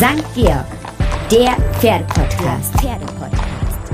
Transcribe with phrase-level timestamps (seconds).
[0.00, 0.24] St.
[0.34, 0.64] Georg,
[1.30, 2.74] der Pferdepodcast.
[2.80, 3.92] Pferdepodcast.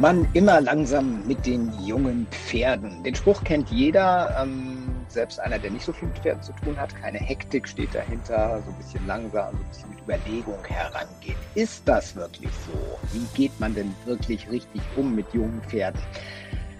[0.00, 3.00] Man immer langsam mit den jungen Pferden.
[3.04, 6.76] Den Spruch kennt jeder, ähm, selbst einer, der nicht so viel mit Pferden zu tun
[6.76, 6.96] hat.
[7.00, 11.36] Keine Hektik steht dahinter, so ein bisschen langsam, so ein bisschen mit Überlegung herangehen.
[11.54, 12.76] Ist das wirklich so?
[13.12, 16.00] Wie geht man denn wirklich richtig um mit jungen Pferden?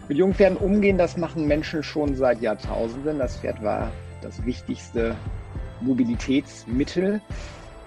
[0.08, 3.20] Mit jungen Pferden umgehen, das machen Menschen schon seit Jahrtausenden.
[3.20, 3.92] Das Pferd war
[4.22, 5.14] das wichtigste
[5.80, 7.20] Mobilitätsmittel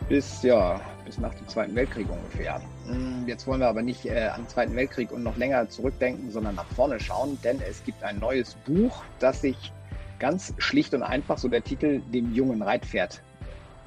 [0.09, 2.61] bis, ja, bis nach dem Zweiten Weltkrieg ungefähr.
[2.87, 6.55] Hm, jetzt wollen wir aber nicht äh, am Zweiten Weltkrieg und noch länger zurückdenken, sondern
[6.55, 9.71] nach vorne schauen, denn es gibt ein neues Buch, das sich
[10.19, 13.21] ganz schlicht und einfach, so der Titel, dem jungen Reitpferd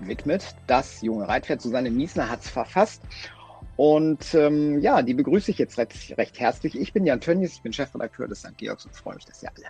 [0.01, 0.55] widmet.
[0.67, 3.03] Das junge Reitpferd, Susanne Miesner hat es verfasst
[3.81, 6.79] und ähm, ja, die begrüße ich jetzt recht, recht herzlich.
[6.79, 8.57] Ich bin Jan Tönnies, ich bin Chefredakteur des St.
[8.59, 9.69] Georgs und freue mich, dass ihr alle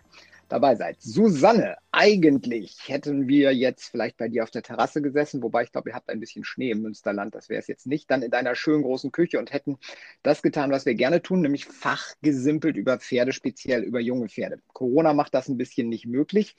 [0.52, 1.00] dabei seid.
[1.00, 5.90] Susanne, eigentlich hätten wir jetzt vielleicht bei dir auf der Terrasse gesessen, wobei ich glaube,
[5.90, 8.54] ihr habt ein bisschen Schnee im Münsterland, das wäre es jetzt nicht, dann in deiner
[8.54, 9.78] schönen großen Küche und hätten
[10.23, 14.60] das getan, was wir gerne tun, nämlich fachgesimpelt über Pferde, speziell über junge Pferde.
[14.73, 16.56] Corona macht das ein bisschen nicht möglich.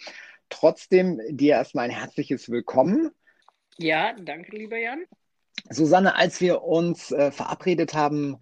[0.49, 3.11] Trotzdem dir erstmal ein herzliches Willkommen.
[3.77, 5.05] Ja, danke, lieber Jan.
[5.69, 8.37] Susanne, als wir uns äh, verabredet haben,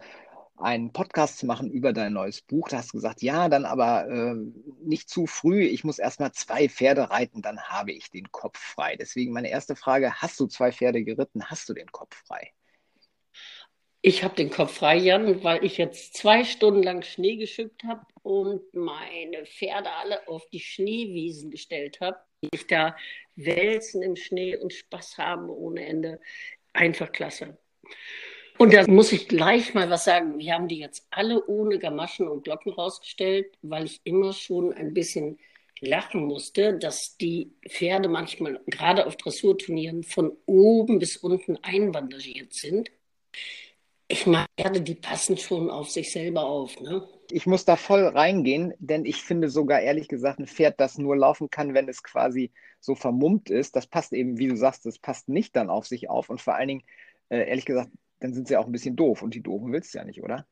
[0.60, 4.08] einen Podcast zu machen über dein neues Buch, da hast du gesagt, ja, dann aber
[4.08, 4.36] äh,
[4.84, 8.96] nicht zu früh, ich muss erstmal zwei Pferde reiten, dann habe ich den Kopf frei.
[8.96, 12.52] Deswegen meine erste Frage, hast du zwei Pferde geritten, hast du den Kopf frei?
[14.02, 18.06] Ich habe den Kopf frei, Jan, weil ich jetzt zwei Stunden lang Schnee geschippt habe
[18.22, 22.18] und meine Pferde alle auf die Schneewiesen gestellt habe.
[22.52, 22.96] Ich da
[23.36, 26.22] wälzen im Schnee und Spaß haben ohne Ende
[26.72, 27.58] einfach klasse.
[28.62, 30.38] Und da muss ich gleich mal was sagen.
[30.38, 34.94] Wir haben die jetzt alle ohne Gamaschen und Glocken rausgestellt, weil ich immer schon ein
[34.94, 35.40] bisschen
[35.80, 42.92] lachen musste, dass die Pferde manchmal gerade auf Dressurturnieren von oben bis unten einbandagiert sind.
[44.10, 47.08] Ich meine, Pferde, die passen schon auf sich selber auf, ne?
[47.32, 51.16] Ich muss da voll reingehen, denn ich finde sogar ehrlich gesagt ein Pferd, das nur
[51.16, 55.00] laufen kann, wenn es quasi so vermummt ist, das passt eben, wie du sagst, das
[55.00, 56.84] passt nicht dann auf sich auf und vor allen Dingen,
[57.30, 60.00] äh, ehrlich gesagt, dann sind sie auch ein bisschen doof und die Doofen willst du
[60.00, 60.48] ja nicht, oder?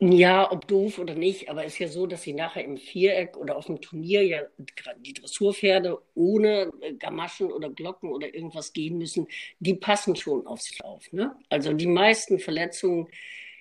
[0.00, 3.36] Ja, ob doof oder nicht, aber es ist ja so, dass sie nachher im Viereck
[3.36, 4.42] oder auf dem Turnier ja
[5.00, 9.26] die Dressurpferde ohne äh, Gamaschen oder Glocken oder irgendwas gehen müssen,
[9.58, 11.12] die passen schon auf sich auf.
[11.12, 11.34] Ne?
[11.48, 13.08] Also die meisten Verletzungen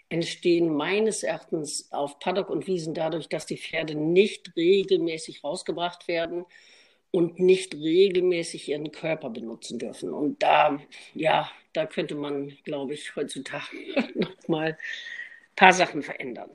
[0.10, 6.46] entstehen meines Erachtens auf Paddock und Wiesen dadurch, dass die Pferde nicht regelmäßig rausgebracht werden
[7.12, 10.14] und nicht regelmäßig ihren Körper benutzen dürfen.
[10.14, 10.80] Und da,
[11.14, 13.78] ja, da könnte man, glaube ich, heutzutage
[14.16, 14.78] noch mal ein
[15.56, 16.50] paar Sachen verändern.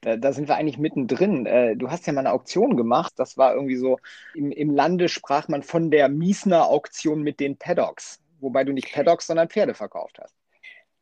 [0.00, 1.46] Da, da, sind wir eigentlich mittendrin.
[1.46, 3.14] Äh, du hast ja mal eine Auktion gemacht.
[3.16, 3.98] Das war irgendwie so,
[4.34, 8.92] im, im Lande sprach man von der Miesner Auktion mit den Paddocks, wobei du nicht
[8.92, 10.34] Paddocks, sondern Pferde verkauft hast.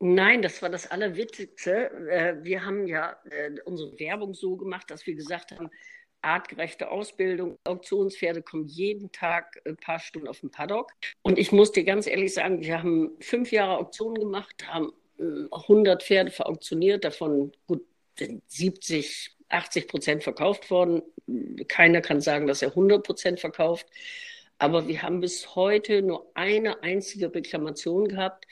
[0.01, 1.91] Nein, das war das Allerwitzigste.
[2.09, 5.71] Äh, wir haben ja äh, unsere Werbung so gemacht, dass wir gesagt haben,
[6.25, 7.57] artgerechte Ausbildung.
[7.65, 10.93] Auktionspferde kommen jeden Tag ein paar Stunden auf den Paddock.
[11.23, 16.03] Und ich muss dir ganz ehrlich sagen, wir haben fünf Jahre Auktionen gemacht, haben 100
[16.03, 17.83] äh, Pferde verauktioniert, davon gut
[18.47, 21.03] 70, 80 Prozent verkauft worden.
[21.69, 23.87] Keiner kann sagen, dass er 100 Prozent verkauft.
[24.59, 28.47] Aber wir haben bis heute nur eine einzige Reklamation gehabt.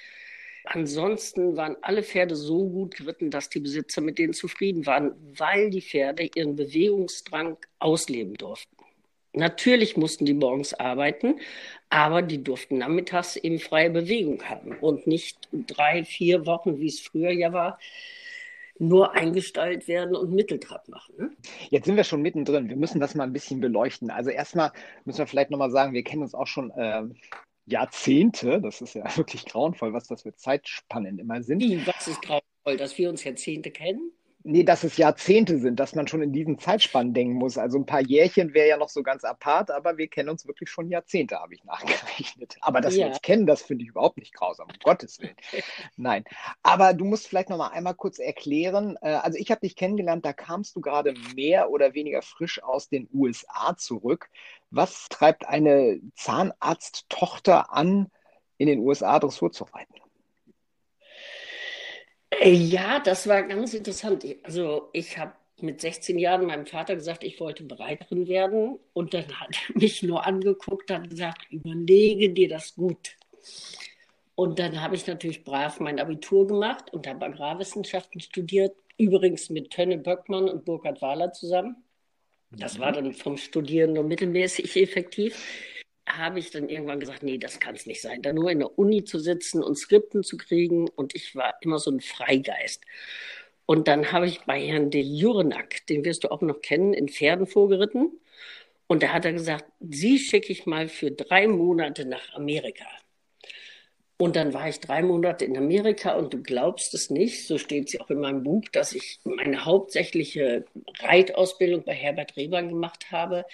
[0.64, 5.70] Ansonsten waren alle Pferde so gut geritten, dass die Besitzer mit denen zufrieden waren, weil
[5.70, 8.76] die Pferde ihren Bewegungsdrang ausleben durften.
[9.34, 11.40] Natürlich mussten die morgens arbeiten,
[11.88, 17.00] aber die durften nachmittags eben freie Bewegung haben und nicht drei, vier Wochen, wie es
[17.00, 17.78] früher ja war,
[18.78, 21.14] nur eingestellt werden und Mitteltrab machen.
[21.16, 21.30] Ne?
[21.70, 22.68] Jetzt sind wir schon mittendrin.
[22.68, 24.10] Wir müssen das mal ein bisschen beleuchten.
[24.10, 24.72] Also erstmal
[25.04, 27.02] müssen wir vielleicht nochmal sagen, wir kennen uns auch schon äh,
[27.72, 31.60] Jahrzehnte, das ist ja wirklich grauenvoll, was das für Zeitspannen immer sind.
[31.60, 34.12] Wie, was ist grauenvoll, dass wir uns Jahrzehnte kennen?
[34.44, 37.58] Nee, dass es Jahrzehnte sind, dass man schon in diesen Zeitspannen denken muss.
[37.58, 40.68] Also ein paar Jährchen wäre ja noch so ganz apart, aber wir kennen uns wirklich
[40.68, 42.56] schon Jahrzehnte, habe ich nachgerechnet.
[42.60, 43.00] Aber dass ja.
[43.00, 45.36] wir uns kennen, das finde ich überhaupt nicht grausam, um Gottes Willen.
[45.96, 46.24] Nein.
[46.62, 48.96] Aber du musst vielleicht noch mal einmal kurz erklären.
[49.00, 52.88] Äh, also ich habe dich kennengelernt, da kamst du gerade mehr oder weniger frisch aus
[52.88, 54.28] den USA zurück.
[54.70, 58.10] Was treibt eine Zahnarzttochter an,
[58.58, 60.01] in den USA Dressur zu reiten?
[62.40, 64.24] Äh, ja, das war ganz interessant.
[64.42, 68.78] Also ich habe mit 16 Jahren meinem Vater gesagt, ich wollte Bereiterin werden.
[68.92, 73.16] Und dann hat er mich nur angeguckt und gesagt, überlege dir das gut.
[74.34, 79.70] Und dann habe ich natürlich brav mein Abitur gemacht und habe Agrarwissenschaften studiert, übrigens mit
[79.70, 81.76] Tönne Böckmann und Burkhard Wahler zusammen.
[82.50, 85.81] Das war dann vom Studieren nur mittelmäßig effektiv.
[86.08, 88.78] Habe ich dann irgendwann gesagt, nee, das kann es nicht sein, da nur in der
[88.78, 90.88] Uni zu sitzen und Skripten zu kriegen.
[90.88, 92.84] Und ich war immer so ein Freigeist.
[93.66, 97.08] Und dann habe ich bei Herrn de Jurenack, den wirst du auch noch kennen, in
[97.08, 98.18] Pferden vorgeritten.
[98.86, 102.84] Und da hat er gesagt, Sie schicke ich mal für drei Monate nach Amerika.
[104.18, 107.88] Und dann war ich drei Monate in Amerika und du glaubst es nicht, so steht
[107.88, 110.64] es auch in meinem Buch, dass ich meine hauptsächliche
[111.00, 113.44] Reitausbildung bei Herbert Rehbein gemacht habe.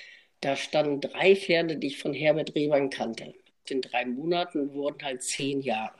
[0.41, 3.35] Da standen drei Pferde, die ich von Herbert Rehbein kannte.
[3.69, 5.95] In drei Monaten wurden halt zehn Jahre.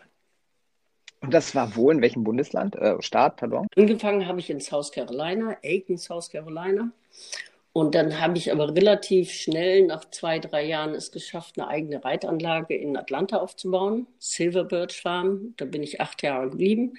[1.21, 3.67] Und das war wo, in welchem Bundesland, äh, Staat, pardon?
[3.77, 6.93] Angefangen habe ich in South Carolina, Aiken, South Carolina.
[7.73, 12.05] Und dann habe ich aber relativ schnell, nach zwei, drei Jahren, es geschafft, eine eigene
[12.05, 15.55] Reitanlage in Atlanta aufzubauen, Silver Birch Farm.
[15.57, 16.95] Da bin ich acht Jahre geblieben.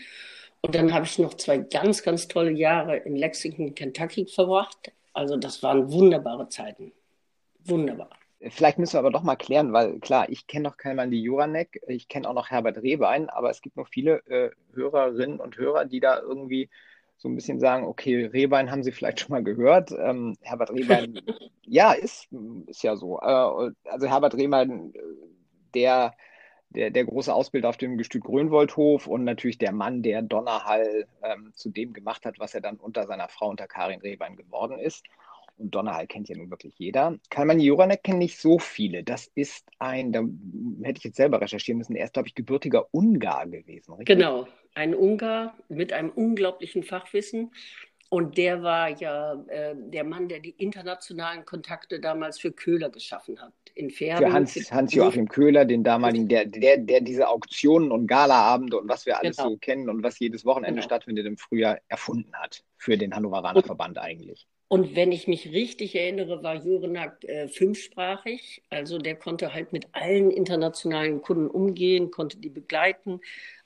[0.62, 4.92] Und dann habe ich noch zwei ganz, ganz tolle Jahre in Lexington, Kentucky verbracht.
[5.14, 6.92] Also das waren wunderbare Zeiten.
[7.70, 8.10] Wunderbar.
[8.42, 11.22] Vielleicht müssen wir aber doch mal klären, weil klar, ich kenne noch keinen Mann die
[11.22, 15.58] Juranek, ich kenne auch noch Herbert Rehbein, aber es gibt noch viele äh, Hörerinnen und
[15.58, 16.70] Hörer, die da irgendwie
[17.18, 19.92] so ein bisschen sagen, okay, Rehbein haben Sie vielleicht schon mal gehört.
[19.92, 21.20] Ähm, Herbert Rehbein,
[21.66, 22.30] ja, ist,
[22.68, 23.20] ist ja so.
[23.20, 24.94] Äh, also Herbert Rehbein,
[25.74, 26.14] der,
[26.70, 31.52] der, der große Ausbilder auf dem Gestüt Grönwoldhof und natürlich der Mann, der Donnerhall ähm,
[31.56, 35.04] zu dem gemacht hat, was er dann unter seiner Frau, unter Karin Rehbein geworden ist
[35.60, 37.18] und Donnerhall kennt ja nun wirklich jeder.
[37.30, 39.04] Kalman Joranek kennen nicht so viele.
[39.04, 40.22] Das ist ein, da
[40.84, 44.18] hätte ich jetzt selber recherchieren müssen, er ist, glaube ich, gebürtiger Ungar gewesen, richtig?
[44.18, 47.52] Genau, ein Ungar mit einem unglaublichen Fachwissen.
[48.10, 53.40] Und der war ja äh, der Mann, der die internationalen Kontakte damals für Köhler geschaffen
[53.40, 53.54] hat.
[53.76, 54.28] In Pferden.
[54.28, 58.90] Für Hans, Hans Joachim Köhler, den damaligen, der, der, der diese Auktionen und Galaabende und
[58.90, 59.50] was wir alles genau.
[59.50, 60.86] so kennen und was jedes Wochenende genau.
[60.86, 62.64] stattfindet im Frühjahr erfunden hat.
[62.78, 64.48] Für den Hannoveraner Verband eigentlich.
[64.70, 68.62] Und wenn ich mich richtig erinnere, war Jurenak äh, fünfsprachig.
[68.70, 73.20] Also der konnte halt mit allen internationalen Kunden umgehen, konnte die begleiten.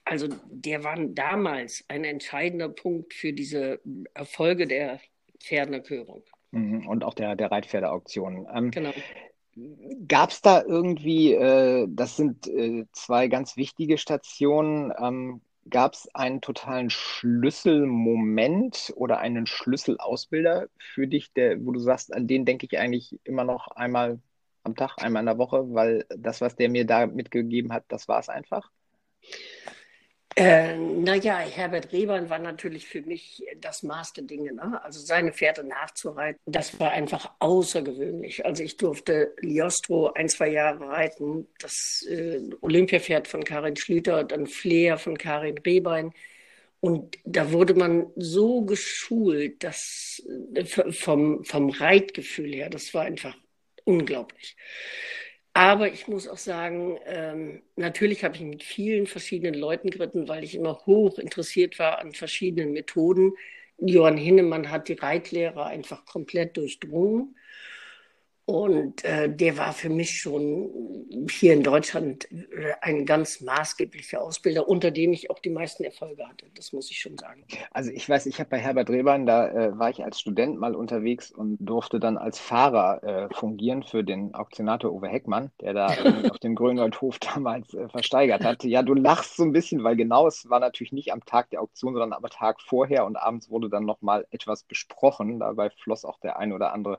[0.06, 3.80] Also der war damals ein entscheidender Punkt für diese
[4.14, 5.00] Erfolge der
[5.40, 6.24] Pferdenkörung.
[6.52, 8.48] Mhm, und auch der, der Reitpferdeauktionen.
[8.54, 8.94] Ähm, genau.
[10.08, 16.14] Gab es da irgendwie, äh, das sind äh, zwei ganz wichtige Stationen, ähm, Gab es
[16.14, 22.66] einen totalen Schlüsselmoment oder einen Schlüsselausbilder für dich, der, wo du sagst, an den denke
[22.66, 24.20] ich eigentlich immer noch einmal
[24.64, 28.10] am Tag, einmal in der Woche, weil das, was der mir da mitgegeben hat, das
[28.10, 28.72] war es einfach?
[30.36, 34.54] Äh, naja, Herbert Rehbein war natürlich für mich das Maß der Dinge.
[34.54, 34.82] Ne?
[34.84, 38.46] Also seine Pferde nachzureiten, das war einfach außergewöhnlich.
[38.46, 44.48] Also ich durfte Liostro ein, zwei Jahre reiten, das äh, Olympiapferd von Karin Schlüter, dann
[44.48, 46.14] Flair von Karin Rehbein.
[46.80, 50.22] Und da wurde man so geschult, dass
[50.56, 53.36] äh, vom, vom Reitgefühl her, das war einfach
[53.86, 54.56] unglaublich.
[55.56, 60.44] Aber ich muss auch sagen, ähm, natürlich habe ich mit vielen verschiedenen Leuten geritten, weil
[60.44, 63.34] ich immer hoch interessiert war an verschiedenen Methoden.
[63.78, 67.36] Johann Hinnemann hat die Reitlehre einfach komplett durchdrungen.
[68.46, 70.70] Und äh, der war für mich schon
[71.30, 76.28] hier in Deutschland äh, ein ganz maßgeblicher Ausbilder, unter dem ich auch die meisten Erfolge
[76.28, 76.48] hatte.
[76.56, 77.46] Das muss ich schon sagen.
[77.72, 80.76] Also ich weiß, ich habe bei Herbert Rehbein, da äh, war ich als Student mal
[80.76, 85.86] unterwegs und durfte dann als Fahrer äh, fungieren für den Auktionator Uwe Heckmann, der da
[86.30, 88.66] auf dem Grünwaldhof damals äh, versteigert hat.
[88.66, 91.62] Ja, du lachst so ein bisschen, weil genau es war natürlich nicht am Tag der
[91.62, 95.40] Auktion, sondern am Tag vorher und abends wurde dann nochmal etwas besprochen.
[95.40, 96.98] Dabei floss auch der ein oder andere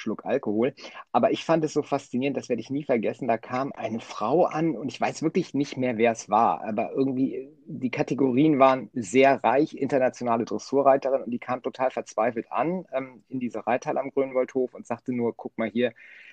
[0.00, 0.74] Schluck Alkohol.
[1.12, 3.28] Aber ich fand es so faszinierend, das werde ich nie vergessen.
[3.28, 6.92] Da kam eine Frau an und ich weiß wirklich nicht mehr, wer es war, aber
[6.92, 13.22] irgendwie die Kategorien waren sehr reich, internationale Dressurreiterin und die kam total verzweifelt an ähm,
[13.28, 15.92] in diese Reithalle am Grünwaldhof und sagte nur, guck mal hier,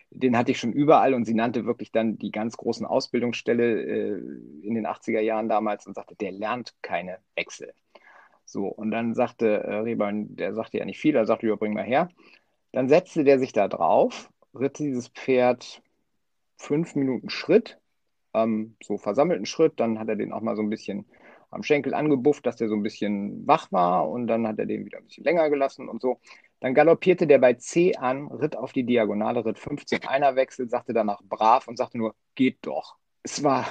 [0.09, 4.21] den hatte ich schon überall und sie nannte wirklich dann die ganz großen Ausbildungsstelle äh,
[4.63, 7.74] in den 80er Jahren damals und sagte, der lernt keine Wechsel.
[8.45, 11.74] So, und dann sagte äh, Rehbein, der sagte ja nicht viel, er sagte, ja, bring
[11.74, 12.09] mal her.
[12.71, 15.81] Dann setzte der sich da drauf, ritt dieses Pferd
[16.57, 17.79] fünf Minuten Schritt,
[18.33, 19.79] ähm, so versammelten Schritt.
[19.79, 21.05] Dann hat er den auch mal so ein bisschen
[21.50, 24.09] am Schenkel angebufft, dass der so ein bisschen wach war.
[24.09, 26.19] Und dann hat er den wieder ein bisschen länger gelassen und so.
[26.59, 31.21] Dann galoppierte der bei C an, ritt auf die Diagonale, ritt 15 Einerwechsel, sagte danach
[31.24, 32.97] brav und sagte nur, geht doch.
[33.24, 33.67] Es war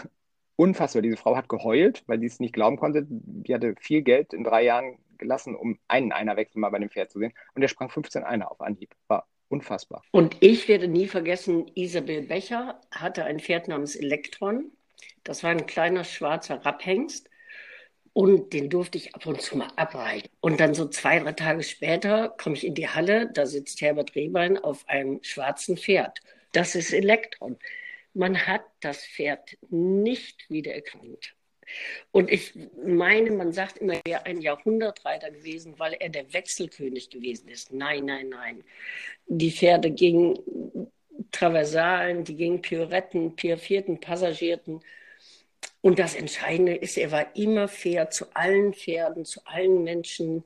[0.56, 1.02] unfassbar.
[1.02, 3.06] Diese Frau hat geheult, weil sie es nicht glauben konnte.
[3.08, 7.10] Die hatte viel Geld in drei Jahren gelassen, um einen Einerwechsel mal bei dem Pferd
[7.10, 7.32] zu sehen.
[7.54, 8.94] Und der sprang 15 Einer auf Anhieb.
[9.08, 10.02] War unfassbar.
[10.10, 14.72] Und ich werde nie vergessen, Isabel Becher hatte ein Pferd namens Elektron.
[15.25, 17.28] Das war ein kleiner schwarzer Rapphengst.
[18.12, 20.30] Und den durfte ich ab und zu mal abreichen.
[20.40, 24.14] Und dann so zwei, drei Tage später komme ich in die Halle, da sitzt Herbert
[24.14, 26.22] Rehbein auf einem schwarzen Pferd.
[26.52, 27.58] Das ist Elektron.
[28.16, 31.35] Man hat das Pferd nicht wiedererkannt.
[32.12, 37.11] Und ich meine, man sagt immer, er wäre ein Jahrhundertreiter gewesen, weil er der Wechselkönig
[37.11, 37.73] gewesen ist.
[37.73, 38.64] Nein, nein, nein.
[39.26, 40.38] Die Pferde gingen
[41.30, 44.80] Traversalen, die gingen Pirouetten, piafierten, passagierten.
[45.82, 50.42] Und das Entscheidende ist, er war immer fair zu allen Pferden, zu allen Menschen,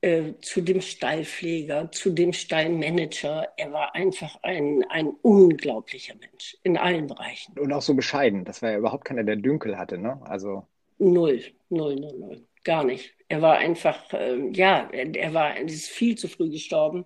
[0.00, 3.48] äh, zu dem Stallpfleger, zu dem Stallmanager.
[3.56, 7.58] Er war einfach ein, ein unglaublicher Mensch in allen Bereichen.
[7.58, 8.44] Und auch so bescheiden.
[8.44, 10.20] Das war ja überhaupt keiner, der Dünkel hatte, ne?
[10.24, 10.66] Also.
[10.98, 12.46] Null, null, null, null.
[12.64, 13.14] Gar nicht.
[13.28, 17.04] Er war einfach, äh, ja, er, er war, er ist viel zu früh gestorben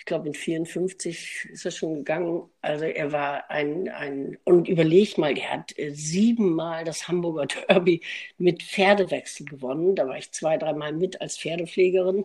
[0.00, 2.48] ich glaube, in 54 ist er schon gegangen.
[2.62, 8.00] Also er war ein, ein und überleg mal, er hat äh, siebenmal das Hamburger Derby
[8.38, 9.94] mit Pferdewechsel gewonnen.
[9.94, 12.24] Da war ich zwei, dreimal mit als Pferdepflegerin.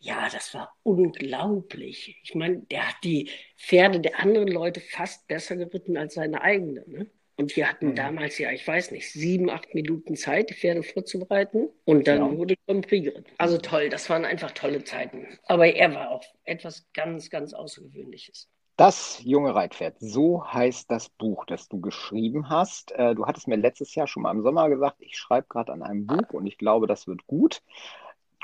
[0.00, 2.18] Ja, das war unglaublich.
[2.24, 6.82] Ich meine, der hat die Pferde der anderen Leute fast besser geritten als seine eigene.
[6.88, 7.06] Ne?
[7.42, 7.94] Und wir hatten mhm.
[7.96, 11.68] damals ja, ich weiß nicht, sieben, acht Minuten Zeit, die Pferde vorzubereiten.
[11.84, 12.38] Und dann ja.
[12.38, 13.32] wurde Grand Prix geritten.
[13.36, 15.26] Also toll, das waren einfach tolle Zeiten.
[15.46, 18.48] Aber er war auch etwas ganz, ganz Außergewöhnliches.
[18.76, 22.92] Das junge Reitpferd, so heißt das Buch, das du geschrieben hast.
[22.92, 25.82] Äh, du hattest mir letztes Jahr schon mal im Sommer gesagt, ich schreibe gerade an
[25.82, 27.60] einem Buch und ich glaube, das wird gut.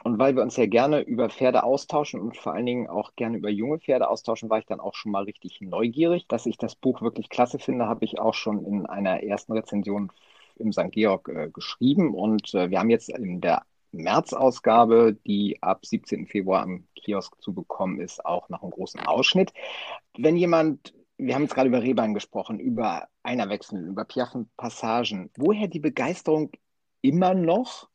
[0.05, 3.37] Und weil wir uns ja gerne über Pferde austauschen und vor allen Dingen auch gerne
[3.37, 6.27] über junge Pferde austauschen, war ich dann auch schon mal richtig neugierig.
[6.29, 10.13] Dass ich das Buch wirklich klasse finde, habe ich auch schon in einer ersten Rezension
[10.57, 10.93] im St.
[10.93, 12.15] Georg äh, geschrieben.
[12.15, 13.63] Und äh, wir haben jetzt in der
[13.93, 16.27] März-Ausgabe, die ab 17.
[16.27, 19.53] Februar am Kiosk zu bekommen ist, auch noch einen großen Ausschnitt.
[20.17, 25.81] Wenn jemand, wir haben jetzt gerade über Rehbein gesprochen, über Einerwechsel, über Piaffen-Passagen, woher die
[25.81, 26.51] Begeisterung
[27.01, 27.89] immer noch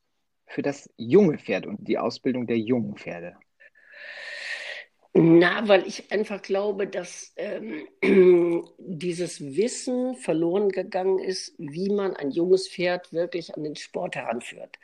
[0.54, 3.36] für das junge Pferd und die Ausbildung der jungen Pferde?
[5.16, 7.88] Na, weil ich einfach glaube, dass ähm,
[8.78, 14.78] dieses Wissen verloren gegangen ist, wie man ein junges Pferd wirklich an den Sport heranführt.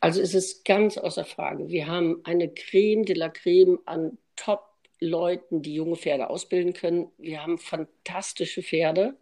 [0.00, 1.68] Also es ist ganz außer Frage.
[1.68, 7.10] Wir haben eine Creme de la Creme an Top-Leuten, die junge Pferde ausbilden können.
[7.18, 9.14] Wir haben fantastische Pferde,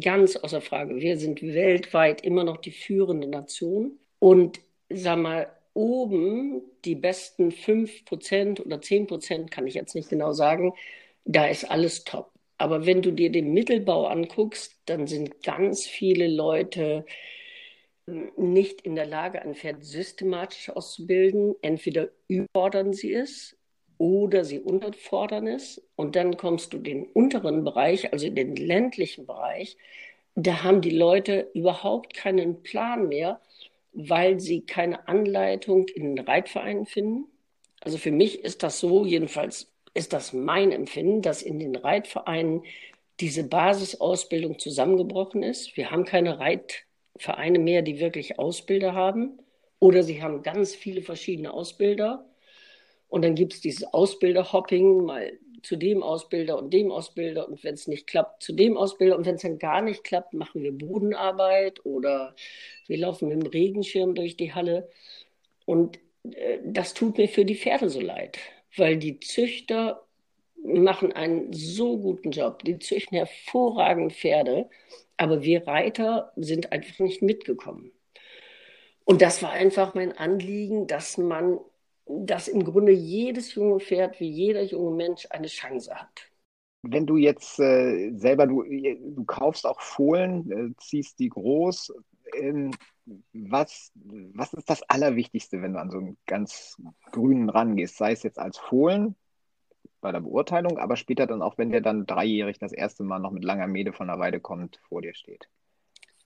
[0.00, 0.96] ganz außer Frage.
[0.96, 3.98] Wir sind weltweit immer noch die führende Nation.
[4.18, 4.60] Und
[5.02, 10.74] sag mal, oben die besten 5% oder 10%, kann ich jetzt nicht genau sagen,
[11.24, 12.30] da ist alles top.
[12.58, 17.04] Aber wenn du dir den Mittelbau anguckst, dann sind ganz viele Leute
[18.06, 21.54] hm, nicht in der Lage, ein Pferd systematisch auszubilden.
[21.62, 23.56] Entweder überfordern sie es
[23.98, 25.82] oder sie unterfordern es.
[25.96, 29.76] Und dann kommst du in den unteren Bereich, also in den ländlichen Bereich.
[30.36, 33.40] Da haben die Leute überhaupt keinen Plan mehr,
[33.94, 37.26] weil sie keine Anleitung in den Reitvereinen finden.
[37.80, 42.64] Also für mich ist das so, jedenfalls ist das mein Empfinden, dass in den Reitvereinen
[43.20, 45.76] diese Basisausbildung zusammengebrochen ist.
[45.76, 49.38] Wir haben keine Reitvereine mehr, die wirklich Ausbilder haben.
[49.78, 52.28] Oder sie haben ganz viele verschiedene Ausbilder.
[53.08, 57.48] Und dann gibt es dieses Ausbilderhopping, mal zu dem Ausbilder und dem Ausbilder.
[57.48, 59.16] Und wenn es nicht klappt, zu dem Ausbilder.
[59.16, 62.34] Und wenn es dann gar nicht klappt, machen wir Bodenarbeit oder
[62.86, 64.88] wir laufen mit dem Regenschirm durch die Halle.
[65.66, 68.38] Und äh, das tut mir für die Pferde so leid,
[68.76, 70.04] weil die Züchter
[70.64, 72.64] machen einen so guten Job.
[72.64, 74.68] Die züchten hervorragend Pferde,
[75.16, 77.92] aber wir Reiter sind einfach nicht mitgekommen.
[79.04, 81.58] Und das war einfach mein Anliegen, dass man,
[82.06, 86.30] dass im Grunde jedes junge Pferd wie jeder junge Mensch eine Chance hat.
[86.82, 91.94] Wenn du jetzt äh, selber, du, du kaufst auch Fohlen, äh, ziehst die groß,
[92.36, 92.72] ähm,
[93.32, 96.76] was, was ist das Allerwichtigste, wenn du an so einen ganz
[97.10, 97.96] grünen rangehst?
[97.96, 99.14] Sei es jetzt als Fohlen
[100.00, 103.30] bei der Beurteilung, aber später dann auch, wenn der dann dreijährig das erste Mal noch
[103.30, 105.48] mit langer Mähne von der Weide kommt, vor dir steht.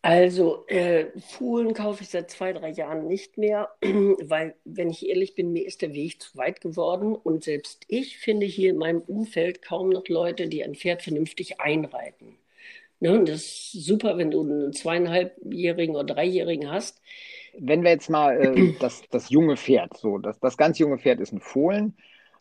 [0.00, 5.34] Also, äh, Fohlen kaufe ich seit zwei, drei Jahren nicht mehr, weil, wenn ich ehrlich
[5.34, 7.16] bin, mir ist der Weg zu weit geworden.
[7.16, 11.60] Und selbst ich finde hier in meinem Umfeld kaum noch Leute, die ein Pferd vernünftig
[11.60, 12.38] einreiten.
[13.00, 13.24] Ne?
[13.24, 17.00] Das ist super, wenn du einen zweieinhalbjährigen oder dreijährigen hast.
[17.58, 21.20] Wenn wir jetzt mal äh, das, das junge Pferd, so, das, das ganz junge Pferd
[21.20, 21.96] ist ein Fohlen,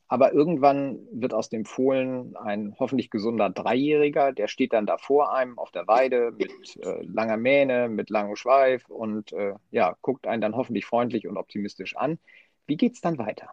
[0.07, 5.33] aber irgendwann wird aus dem Fohlen ein hoffentlich gesunder Dreijähriger, der steht dann da vor
[5.33, 6.51] einem auf der Weide mit
[6.83, 11.37] äh, langer Mähne, mit langem Schweif und äh, ja, guckt einen dann hoffentlich freundlich und
[11.37, 12.19] optimistisch an.
[12.67, 13.49] Wie geht es dann weiter?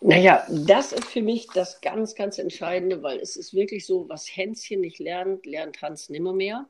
[0.00, 4.26] Naja, das ist für mich das ganz, ganz Entscheidende, weil es ist wirklich so, was
[4.28, 6.66] Hänschen nicht lernt, lernt Hans nimmermehr.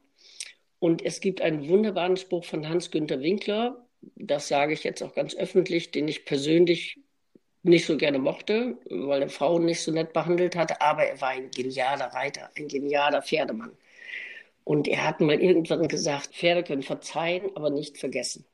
[0.78, 3.84] Und es gibt einen wunderbaren Spruch von Hans-Günter Winkler,
[4.16, 7.00] das sage ich jetzt auch ganz öffentlich, den ich persönlich
[7.64, 11.30] nicht so gerne mochte, weil er Frauen nicht so nett behandelt hat, aber er war
[11.30, 13.72] ein genialer Reiter, ein genialer Pferdemann.
[14.64, 18.46] Und er hat mal irgendwann gesagt, Pferde können verzeihen, aber nicht vergessen.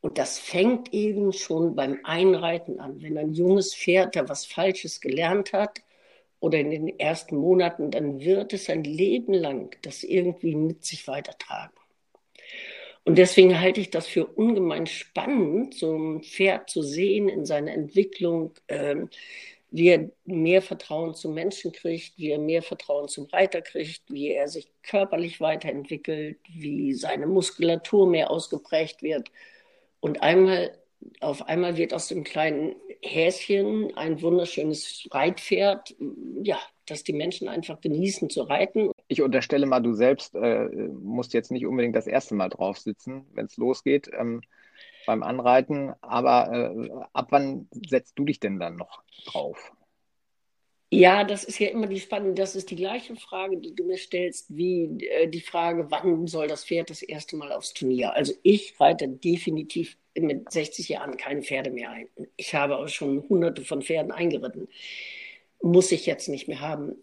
[0.00, 3.02] Und das fängt eben schon beim Einreiten an.
[3.02, 5.82] Wenn ein junges Pferd da was Falsches gelernt hat
[6.40, 11.08] oder in den ersten Monaten, dann wird es ein Leben lang das irgendwie mit sich
[11.08, 11.72] weitertragen.
[13.04, 17.72] Und deswegen halte ich das für ungemein spannend, so ein Pferd zu sehen in seiner
[17.72, 19.10] Entwicklung, ähm,
[19.70, 24.30] wie er mehr Vertrauen zum Menschen kriegt, wie er mehr Vertrauen zum Reiter kriegt, wie
[24.30, 29.30] er sich körperlich weiterentwickelt, wie seine Muskulatur mehr ausgeprägt wird
[30.00, 30.78] und einmal,
[31.20, 35.94] auf einmal wird aus dem kleinen Häschen ein wunderschönes Reitpferd,
[36.42, 38.90] ja, das die Menschen einfach genießen zu reiten.
[39.08, 43.26] Ich unterstelle mal, du selbst äh, musst jetzt nicht unbedingt das erste Mal drauf sitzen,
[43.32, 44.40] wenn es losgeht ähm,
[45.06, 45.92] beim Anreiten.
[46.00, 49.72] Aber äh, ab wann setzt du dich denn dann noch drauf?
[50.90, 53.98] Ja, das ist ja immer die spannende, das ist die gleiche Frage, die du mir
[53.98, 58.14] stellst, wie äh, die Frage, wann soll das Pferd das erste Mal aufs Turnier?
[58.14, 62.08] Also ich reite definitiv mit 60 Jahren keine Pferde mehr ein.
[62.36, 64.68] Ich habe auch schon hunderte von Pferden eingeritten.
[65.64, 66.94] Muss ich jetzt nicht mehr haben.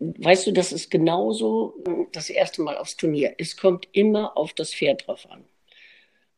[0.00, 1.74] Weißt du, das ist genauso
[2.12, 3.34] das erste Mal aufs Turnier.
[3.36, 5.44] Es kommt immer auf das Pferd drauf an.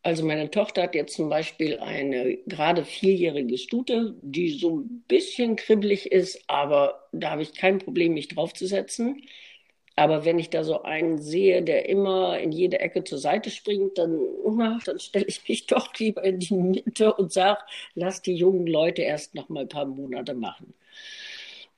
[0.02, 5.54] Also meine Tochter hat jetzt zum Beispiel eine gerade vierjährige Stute, die so ein bisschen
[5.54, 9.23] kribbelig ist, aber da habe ich kein Problem, mich draufzusetzen.
[9.94, 13.99] Aber wenn ich da so einen sehe, der immer in jede Ecke zur Seite springt,
[13.99, 14.18] dann,
[14.85, 17.61] dann stelle ich mich doch lieber in die Mitte und sage,
[17.94, 20.75] lass die jungen Leute erst noch mal ein paar Monate machen.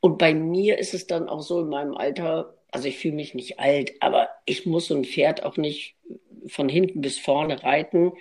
[0.00, 3.34] Und bei mir ist es dann auch so in meinem Alter, also ich fühle mich
[3.34, 5.94] nicht alt, aber ich muss so ein Pferd auch nicht
[6.46, 8.12] von hinten bis vorne reiten,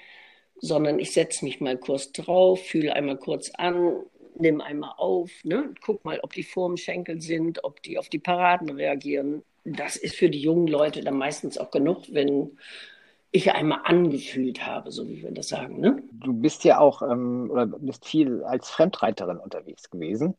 [0.59, 4.03] sondern ich setze mich mal kurz drauf, fühle einmal kurz an,
[4.35, 5.73] nimm einmal auf, ne?
[5.81, 9.43] guck mal, ob die vor dem Schenkel sind, ob die auf die Paraden reagieren.
[9.63, 12.57] Das ist für die jungen Leute dann meistens auch genug, wenn
[13.31, 15.79] ich einmal angefühlt habe, so wie wir das sagen.
[15.79, 16.01] Ne?
[16.11, 20.35] Du bist ja auch ähm, oder bist viel als Fremdreiterin unterwegs gewesen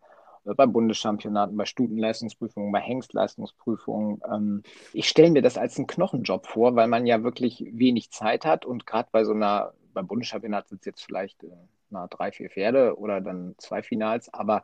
[0.55, 4.21] bei Bundeschampionaten, bei Stutenleistungsprüfungen, bei Hengstleistungsprüfungen.
[4.31, 8.45] Ähm, ich stelle mir das als einen Knochenjob vor, weil man ja wirklich wenig Zeit
[8.45, 11.49] hat und gerade bei so einer, beim Bundeschampionat sind es jetzt vielleicht äh,
[11.91, 14.63] na, drei, vier Pferde oder dann zwei Finals, aber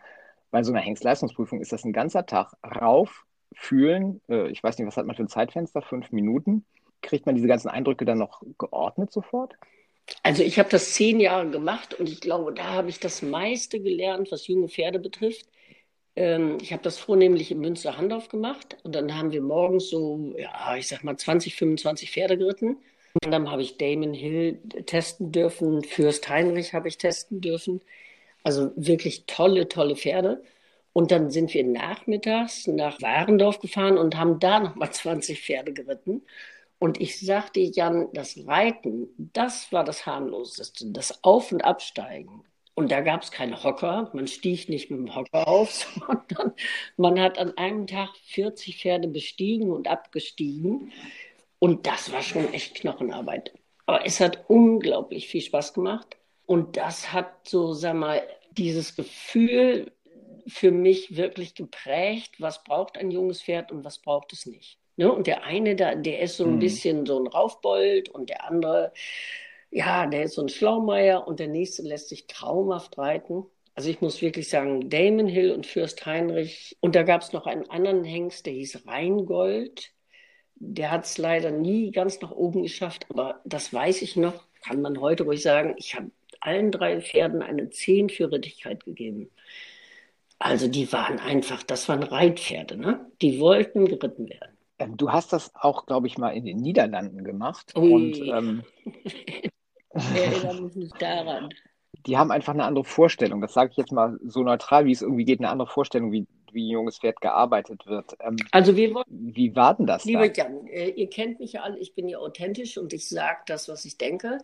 [0.51, 4.87] bei so einer Hengstleistungsprüfung ist das ein ganzer Tag rauf, fühlen, äh, ich weiß nicht,
[4.87, 6.65] was hat man für ein Zeitfenster, fünf Minuten.
[7.03, 9.55] Kriegt man diese ganzen Eindrücke dann noch geordnet sofort?
[10.23, 13.81] Also ich habe das zehn Jahre gemacht und ich glaube, da habe ich das meiste
[13.81, 15.49] gelernt, was junge Pferde betrifft.
[16.17, 20.77] Ähm, ich habe das vornehmlich in Münster-Handorf gemacht und dann haben wir morgens so, ja,
[20.77, 22.79] ich sag mal 20, 25 Pferde geritten.
[23.25, 27.81] Und dann habe ich Damon Hill testen dürfen, Fürst Heinrich habe ich testen dürfen.
[28.43, 30.43] Also wirklich tolle, tolle Pferde.
[30.93, 36.23] Und dann sind wir nachmittags nach Warendorf gefahren und haben da nochmal 20 Pferde geritten.
[36.79, 40.87] Und ich sagte Jan, das Reiten, das war das harmloseste.
[40.93, 42.45] Das Auf- und Absteigen,
[42.77, 44.11] und da gab es keine Hocker.
[44.13, 45.71] Man stieg nicht mit dem Hocker auf,
[46.29, 46.53] sondern
[46.99, 50.93] man hat an einem Tag 40 Pferde bestiegen und abgestiegen.
[51.59, 53.55] Und das war schon echt Knochenarbeit.
[53.87, 56.19] Aber es hat unglaublich viel Spaß gemacht.
[56.45, 59.91] Und das hat so, sag mal, dieses Gefühl
[60.47, 64.79] für mich wirklich geprägt, was braucht ein junges Pferd und was braucht es nicht.
[64.97, 65.11] Ne?
[65.11, 66.61] Und der eine, da, der ist so ein mhm.
[66.61, 68.93] bisschen so ein Raufbold und der andere,
[69.77, 73.45] ja, der ist so ein Schlaumeier und der nächste lässt sich traumhaft reiten.
[73.75, 76.79] Also ich muss wirklich sagen, Damon Hill und Fürst Heinrich.
[76.81, 79.93] Und da gab es noch einen anderen Hengst, der hieß Rheingold.
[80.55, 84.81] Der hat es leider nie ganz nach oben geschafft, aber das weiß ich noch, kann
[84.81, 85.75] man heute ruhig sagen.
[85.77, 86.11] Ich habe
[86.41, 89.29] allen drei Pferden eine 10 für Rittigkeit gegeben.
[90.39, 93.11] Also die waren einfach, das waren Reitpferde, ne?
[93.21, 94.57] Die wollten geritten werden.
[94.79, 97.75] Ähm, du hast das auch, glaube ich, mal in den Niederlanden gemacht.
[97.77, 97.93] Ui.
[97.93, 98.63] Und ähm,
[100.15, 101.49] erinnere mich nicht daran.
[102.07, 103.41] Die haben einfach eine andere Vorstellung.
[103.41, 106.27] Das sage ich jetzt mal so neutral, wie es irgendwie geht, eine andere Vorstellung, wie,
[106.53, 108.17] wie ein junges Pferd gearbeitet wird.
[108.21, 110.05] Ähm, also wir wollen, wie war denn das?
[110.05, 113.41] Lieber Jan, äh, ihr kennt mich ja alle, ich bin ja authentisch und ich sage
[113.47, 114.39] das, was ich denke.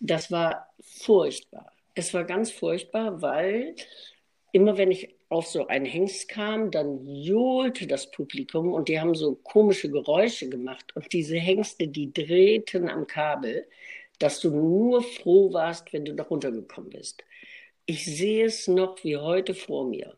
[0.00, 1.72] Das war furchtbar.
[1.94, 3.74] Es war ganz furchtbar, weil
[4.52, 9.14] immer wenn ich auf so einen Hengst kam, dann johlte das Publikum und die haben
[9.14, 10.94] so komische Geräusche gemacht.
[10.94, 13.66] Und diese Hengste, die drehten am Kabel
[14.18, 17.24] dass du nur froh warst, wenn du da runtergekommen bist.
[17.86, 20.16] Ich sehe es noch wie heute vor mir.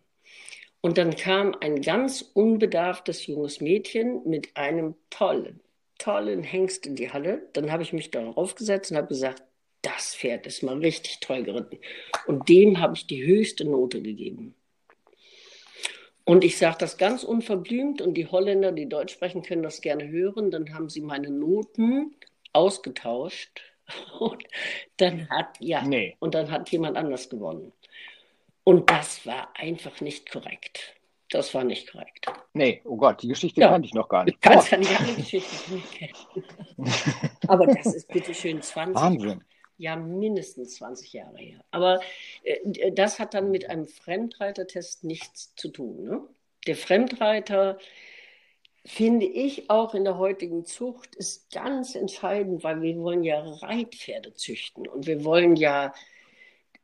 [0.81, 5.61] Und dann kam ein ganz unbedarftes junges Mädchen mit einem tollen,
[5.99, 7.49] tollen Hengst in die Halle.
[7.55, 9.43] Dann habe ich mich darauf gesetzt und habe gesagt,
[9.83, 11.79] das Pferd ist mal richtig toll geritten.
[12.27, 14.55] Und dem habe ich die höchste Note gegeben.
[16.25, 20.09] Und ich sage das ganz unverblümt und die Holländer, die Deutsch sprechen, können das gerne
[20.09, 20.51] hören.
[20.51, 22.17] Dann haben sie meine Noten
[22.53, 23.63] ausgetauscht
[24.19, 24.43] und
[24.97, 26.17] dann hat, ja, nee.
[26.19, 27.73] und dann hat jemand anders gewonnen.
[28.65, 30.95] Und das war einfach nicht korrekt.
[31.31, 32.27] Das war nicht korrekt.
[32.53, 33.69] Nee, oh Gott, die Geschichte ja.
[33.69, 34.37] kannte ich noch gar nicht.
[34.37, 36.93] Du kannst ja nicht alle Geschichten nicht kennen.
[37.49, 39.45] Aber das ist bitteschön 20 Wahnsinn.
[39.79, 41.61] Ja, mindestens 20 Jahre her.
[41.71, 42.01] Aber
[42.45, 46.05] äh, das hat dann mit einem Fremdreitertest nichts zu tun.
[46.05, 46.23] Ne?
[46.67, 47.79] Der Fremdreiter,
[48.87, 54.35] finde ich, auch in der heutigen Zucht ist ganz entscheidend, weil wir wollen ja Reitpferde
[54.35, 55.93] züchten und wir wollen ja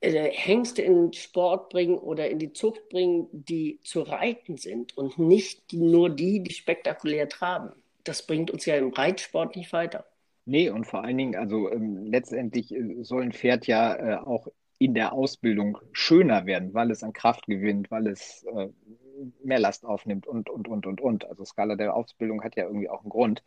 [0.00, 5.18] äh, Hengste in Sport bringen oder in die Zucht bringen, die zu reiten sind und
[5.18, 7.70] nicht nur die, die spektakulär traben.
[8.02, 10.04] Das bringt uns ja im Reitsport nicht weiter.
[10.44, 14.48] Nee, und vor allen Dingen, also ähm, letztendlich äh, soll ein Pferd ja äh, auch
[14.78, 18.68] in der Ausbildung schöner werden, weil es an Kraft gewinnt, weil es äh,
[19.42, 21.24] mehr Last aufnimmt und, und, und, und, und.
[21.24, 23.42] Also Skala der Ausbildung hat ja irgendwie auch einen Grund.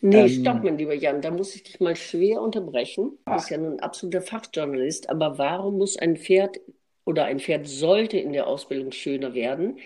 [0.00, 3.18] Nee, ähm, stopp, mein lieber Jan, da muss ich dich mal schwer unterbrechen.
[3.26, 6.60] Du bist ja nun ein absoluter Fachjournalist, aber warum muss ein Pferd
[7.04, 9.78] oder ein Pferd sollte in der Ausbildung schöner werden?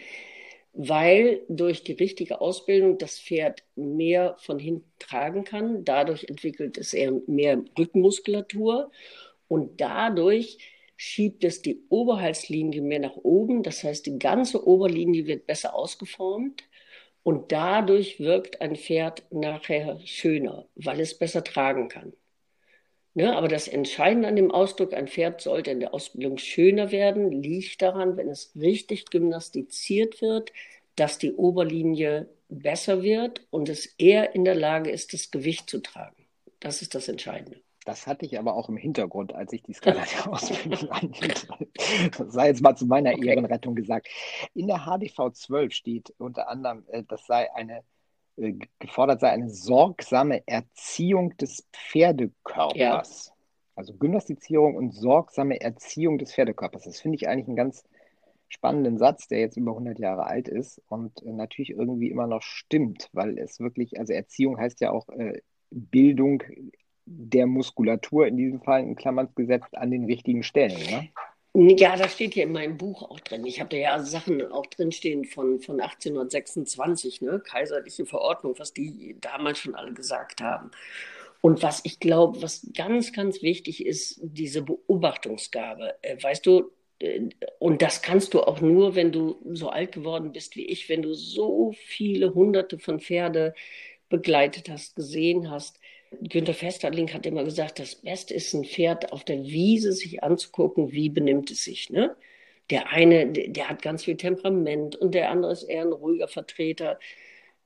[0.72, 5.85] Weil durch die richtige Ausbildung das Pferd mehr von hinten tragen kann.
[5.85, 8.90] Dadurch entwickelt es eher mehr Rückenmuskulatur
[9.48, 10.59] und dadurch
[11.03, 13.63] schiebt es die Oberhalslinie mehr nach oben.
[13.63, 16.65] Das heißt, die ganze Oberlinie wird besser ausgeformt.
[17.23, 22.13] Und dadurch wirkt ein Pferd nachher schöner, weil es besser tragen kann.
[23.15, 27.33] Ne, aber das Entscheidende an dem Ausdruck, ein Pferd sollte in der Ausbildung schöner werden,
[27.33, 30.53] liegt daran, wenn es richtig gymnastiziert wird,
[30.97, 35.81] dass die Oberlinie besser wird und es eher in der Lage ist, das Gewicht zu
[35.81, 36.27] tragen.
[36.61, 37.63] Das ist das Entscheidende.
[37.85, 41.49] Das hatte ich aber auch im Hintergrund, als ich die Skala der Ausbildung anhielt.
[42.16, 43.29] Das sei jetzt mal zu meiner okay.
[43.29, 44.09] Ehrenrettung gesagt.
[44.55, 47.83] In der HDV 12 steht unter anderem, äh, das sei eine
[48.37, 53.27] äh, gefordert sei eine sorgsame Erziehung des Pferdekörpers.
[53.27, 53.35] Ja.
[53.77, 56.85] Also Gymnastizierung und sorgsame Erziehung des Pferdekörpers.
[56.85, 57.85] Das finde ich eigentlich einen ganz
[58.49, 62.43] spannenden Satz, der jetzt über 100 Jahre alt ist und äh, natürlich irgendwie immer noch
[62.43, 65.07] stimmt, weil es wirklich, also Erziehung heißt ja auch
[65.71, 66.43] Bildung
[67.12, 70.79] der Muskulatur in diesem Fall in Klammern gesetzt an den richtigen Stellen.
[71.55, 71.77] Ne?
[71.77, 73.44] Ja, das steht ja in meinem Buch auch drin.
[73.44, 77.40] Ich habe da ja Sachen auch drinstehen von, von 1826, ne?
[77.40, 80.70] kaiserliche Verordnung, was die damals schon alle gesagt haben.
[81.40, 85.94] Und was ich glaube, was ganz, ganz wichtig ist, diese Beobachtungsgabe.
[86.03, 86.70] Äh, weißt du,
[87.01, 90.88] äh, und das kannst du auch nur, wenn du so alt geworden bist wie ich,
[90.88, 93.55] wenn du so viele hunderte von Pferde
[94.09, 95.80] begleitet hast, gesehen hast,
[96.11, 100.92] Günter Festerling hat immer gesagt, das Beste ist ein Pferd auf der Wiese sich anzugucken,
[100.92, 101.90] wie benimmt es sich.
[101.90, 102.16] Ne?
[102.68, 106.99] Der eine, der hat ganz viel Temperament und der andere ist eher ein ruhiger Vertreter.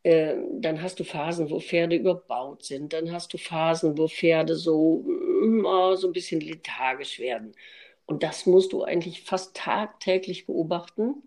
[0.03, 2.93] Äh, dann hast du Phasen, wo Pferde überbaut sind.
[2.93, 5.05] Dann hast du Phasen, wo Pferde so,
[5.65, 7.53] oh, so ein bisschen lethargisch werden.
[8.07, 11.23] Und das musst du eigentlich fast tagtäglich beobachten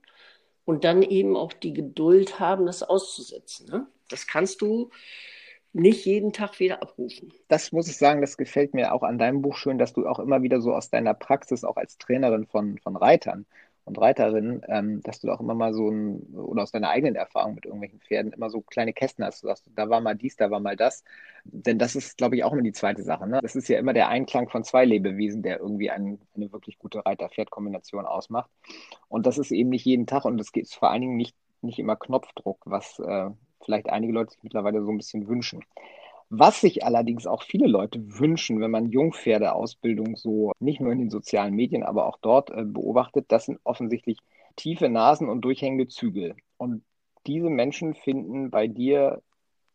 [0.66, 3.68] und dann eben auch die Geduld haben, das auszusetzen.
[3.70, 3.88] Ne?
[4.10, 4.92] Das kannst du
[5.78, 7.32] nicht jeden Tag wieder abrufen.
[7.48, 10.20] Das muss ich sagen, das gefällt mir auch an deinem Buch schön, dass du auch
[10.20, 13.46] immer wieder so aus deiner Praxis, auch als Trainerin von, von Reitern
[13.86, 17.56] und Reiterinnen, ähm, dass du auch immer mal so ein, oder aus deiner eigenen Erfahrung
[17.56, 19.42] mit irgendwelchen Pferden immer so kleine Kästen hast.
[19.42, 21.06] Du sagst, da war mal dies, da war mal das.
[21.46, 23.28] Denn das ist, glaube ich, auch immer die zweite Sache.
[23.28, 23.40] Ne?
[23.42, 27.06] Das ist ja immer der Einklang von zwei Lebewesen, der irgendwie ein, eine wirklich gute
[27.06, 28.50] Reiter-Pferd-Kombination ausmacht.
[29.08, 31.80] Und das ist eben nicht jeden Tag und das geht vor allen Dingen nicht, nicht
[31.80, 33.30] immer Knopfdruck, was äh,
[33.64, 35.64] vielleicht einige Leute sich mittlerweile so ein bisschen wünschen.
[36.30, 41.10] Was sich allerdings auch viele Leute wünschen, wenn man Jungpferdeausbildung so nicht nur in den
[41.10, 44.18] sozialen Medien, aber auch dort äh, beobachtet, das sind offensichtlich
[44.58, 46.36] tiefe Nasen und durchhängende Zügel.
[46.58, 46.84] Und
[47.28, 49.22] diese Menschen finden bei dir,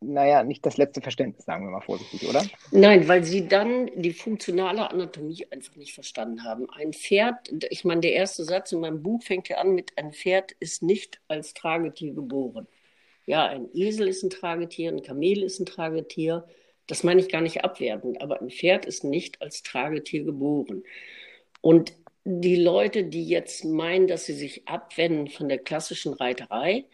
[0.00, 2.42] naja, nicht das letzte Verständnis, sagen wir mal vorsichtig, oder?
[2.70, 6.68] Nein, weil sie dann die funktionale Anatomie einfach nicht verstanden haben.
[6.70, 10.12] Ein Pferd, ich meine, der erste Satz in meinem Buch fängt ja an mit, ein
[10.12, 12.66] Pferd ist nicht als Tragetier geboren.
[13.26, 16.46] Ja, ein Esel ist ein Tragetier, ein Kamel ist ein Tragetier.
[16.86, 20.82] Das meine ich gar nicht abwertend, aber ein Pferd ist nicht als Tragetier geboren.
[21.60, 21.92] Und
[22.24, 26.84] die Leute, die jetzt meinen, dass sie sich abwenden von der klassischen Reiterei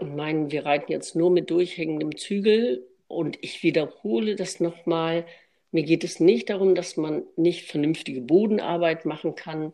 [0.00, 5.26] und meinen, wir reiten jetzt nur mit durchhängendem Zügel, und ich wiederhole das nochmal,
[5.70, 9.72] mir geht es nicht darum, dass man nicht vernünftige Bodenarbeit machen kann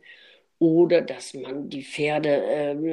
[0.58, 2.84] oder dass man die Pferde ähm,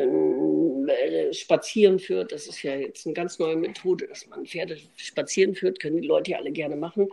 [0.97, 2.31] äh, spazieren führt.
[2.31, 6.07] Das ist ja jetzt eine ganz neue Methode, dass man Pferde spazieren führt, können die
[6.07, 7.10] Leute ja alle gerne machen.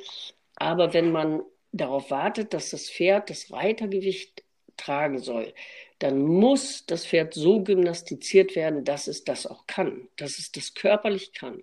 [0.57, 1.43] Aber wenn man
[1.73, 4.45] darauf wartet, dass das Pferd das Reitergewicht
[4.77, 5.53] tragen soll,
[5.99, 10.75] dann muss das Pferd so gymnastiziert werden, dass es das auch kann, dass es das
[10.75, 11.63] körperlich kann.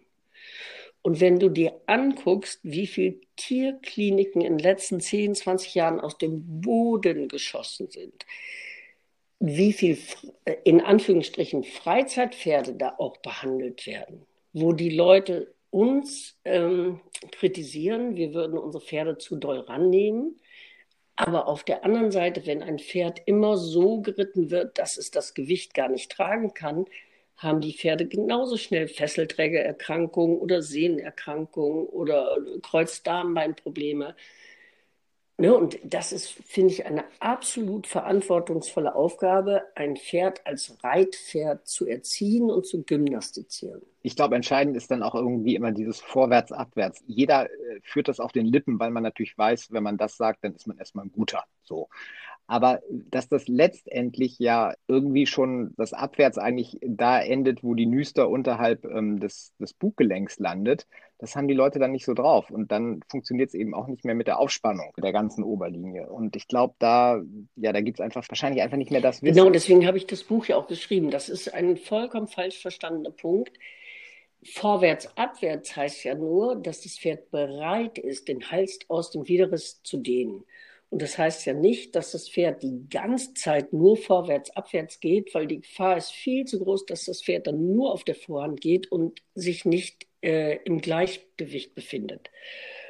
[1.03, 6.17] Und wenn du dir anguckst, wie viele Tierkliniken in den letzten 10, 20 Jahren aus
[6.17, 8.25] dem Boden geschossen sind,
[9.41, 9.97] wie viel
[10.63, 17.01] in Anführungsstrichen Freizeitpferde da auch behandelt werden, wo die Leute uns ähm,
[17.31, 20.39] kritisieren, wir würden unsere Pferde zu doll rannehmen.
[21.15, 25.33] Aber auf der anderen Seite, wenn ein Pferd immer so geritten wird, dass es das
[25.33, 26.85] Gewicht gar nicht tragen kann,
[27.37, 34.15] haben die Pferde genauso schnell Fesselträgererkrankungen oder Sehnenerkrankungen oder Kreuzdarmbeinprobleme.
[35.41, 41.87] Ne, und das ist, finde ich, eine absolut verantwortungsvolle Aufgabe, ein Pferd als Reitpferd zu
[41.87, 43.81] erziehen und zu gymnastizieren.
[44.03, 47.03] Ich glaube, entscheidend ist dann auch irgendwie immer dieses Vorwärts, Abwärts.
[47.07, 50.43] Jeder äh, führt das auf den Lippen, weil man natürlich weiß, wenn man das sagt,
[50.43, 51.43] dann ist man erstmal ein guter.
[51.63, 51.89] So.
[52.51, 58.27] Aber dass das letztendlich ja irgendwie schon das Abwärts eigentlich da endet, wo die Nüster
[58.27, 60.85] unterhalb ähm, des, des Buggelenks landet,
[61.17, 62.51] das haben die Leute dann nicht so drauf.
[62.51, 66.09] Und dann funktioniert es eben auch nicht mehr mit der Aufspannung der ganzen Oberlinie.
[66.09, 67.21] Und ich glaube, da,
[67.55, 69.37] ja, da gibt es einfach wahrscheinlich einfach nicht mehr das Wissen.
[69.37, 71.09] Genau, deswegen habe ich das Buch ja auch geschrieben.
[71.09, 73.57] Das ist ein vollkommen falsch verstandener Punkt.
[74.43, 79.81] Vorwärts, abwärts heißt ja nur, dass das Pferd bereit ist, den Hals aus dem Widerriss
[79.83, 80.43] zu dehnen.
[80.91, 85.33] Und das heißt ja nicht, dass das Pferd die ganze Zeit nur vorwärts, abwärts geht,
[85.33, 88.59] weil die Gefahr ist viel zu groß, dass das Pferd dann nur auf der Vorhand
[88.59, 92.29] geht und sich nicht äh, im Gleichgewicht befindet.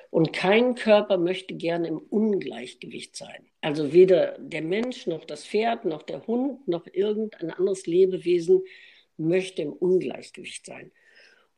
[0.09, 3.45] Und kein Körper möchte gerne im Ungleichgewicht sein.
[3.61, 8.63] Also weder der Mensch noch das Pferd noch der Hund noch irgendein anderes Lebewesen
[9.15, 10.91] möchte im Ungleichgewicht sein.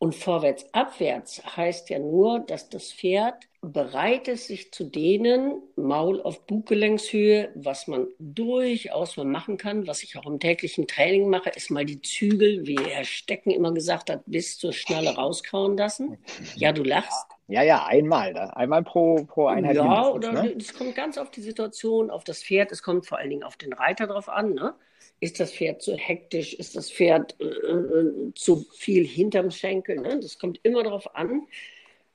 [0.03, 6.21] Und vorwärts, abwärts heißt ja nur, dass das Pferd bereit ist, sich zu dehnen, Maul
[6.21, 11.51] auf Bugelenkshöhe, was man durchaus mal machen kann, was ich auch im täglichen Training mache,
[11.51, 16.17] ist mal die Zügel, wie Herr Stecken immer gesagt hat, bis zur Schnalle rauskauen lassen.
[16.57, 17.25] Ja, du lachst.
[17.47, 19.77] Ja, ja, einmal, einmal pro, pro Einheit.
[19.77, 20.53] Ja, oder ne?
[20.59, 23.55] es kommt ganz auf die Situation, auf das Pferd, es kommt vor allen Dingen auf
[23.55, 24.75] den Reiter drauf an, ne?
[25.23, 26.53] Ist das Pferd zu hektisch?
[26.53, 29.95] Ist das Pferd äh, äh, zu viel hinterm Schenkel?
[29.95, 30.19] Ne?
[30.19, 31.47] Das kommt immer darauf an.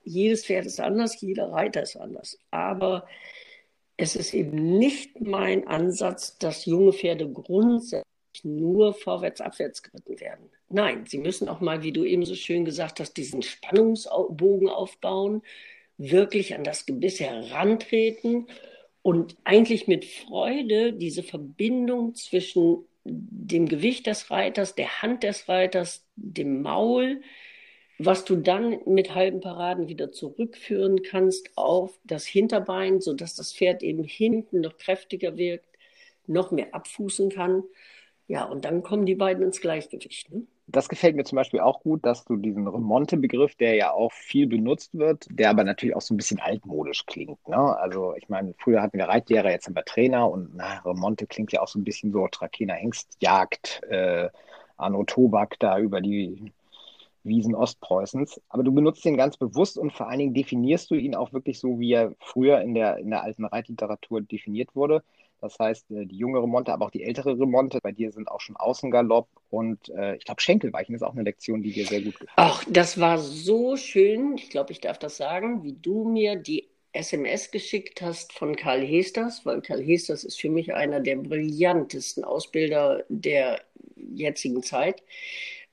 [0.05, 2.39] Jedes Pferd ist anders, jeder Reiter ist anders.
[2.51, 3.07] Aber
[3.97, 8.05] es ist eben nicht mein Ansatz, dass junge Pferde grundsätzlich
[8.43, 10.51] nur vorwärts, abwärts geritten werden.
[10.69, 15.41] Nein, sie müssen auch mal, wie du eben so schön gesagt hast, diesen Spannungsbogen aufbauen,
[15.97, 18.49] wirklich an das Gebiss herantreten
[19.01, 26.07] und eigentlich mit Freude diese Verbindung zwischen dem Gewicht des Reiters, der Hand des Reiters,
[26.17, 27.23] dem Maul,
[27.99, 33.83] was du dann mit halben Paraden wieder zurückführen kannst auf das Hinterbein, sodass das Pferd
[33.83, 35.67] eben hinten noch kräftiger wirkt,
[36.27, 37.65] noch mehr abfußen kann.
[38.29, 40.31] Ja, und dann kommen die beiden ins Gleichgewicht.
[40.31, 40.47] Ne?
[40.67, 44.47] Das gefällt mir zum Beispiel auch gut, dass du diesen Remonte-Begriff, der ja auch viel
[44.47, 47.49] benutzt wird, der aber natürlich auch so ein bisschen altmodisch klingt.
[47.49, 47.57] Ne?
[47.57, 51.53] Also ich meine, früher hatten wir Reitlehrer, jetzt haben wir Trainer und na, Remonte klingt
[51.53, 54.29] ja auch so ein bisschen so Trakehner Hengstjagd, äh,
[54.77, 56.53] Arno Tobak da über die
[57.25, 58.43] Wiesen Ostpreußens.
[58.51, 61.59] Aber du benutzt ihn ganz bewusst und vor allen Dingen definierst du ihn auch wirklich
[61.59, 65.03] so, wie er früher in der, in der alten Reitliteratur definiert wurde.
[65.41, 67.79] Das heißt, äh, die jüngere Remonte, aber auch die ältere Remonte.
[67.83, 71.63] Bei dir sind auch schon Außengalopp und äh, ich glaube, Schenkelweichen ist auch eine Lektion,
[71.63, 72.33] die dir sehr gut gefällt.
[72.37, 74.37] Ach, das war so schön.
[74.37, 78.85] Ich glaube, ich darf das sagen, wie du mir die SMS geschickt hast von Karl
[78.85, 83.61] Hesters, weil Karl Hesters ist für mich einer der brillantesten Ausbilder der
[83.97, 85.03] jetzigen Zeit,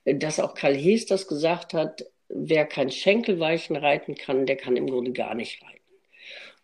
[0.04, 5.12] dass auch Karl Hesters gesagt hat, wer kein Schenkelweichen reiten kann, der kann im Grunde
[5.12, 5.75] gar nicht reiten.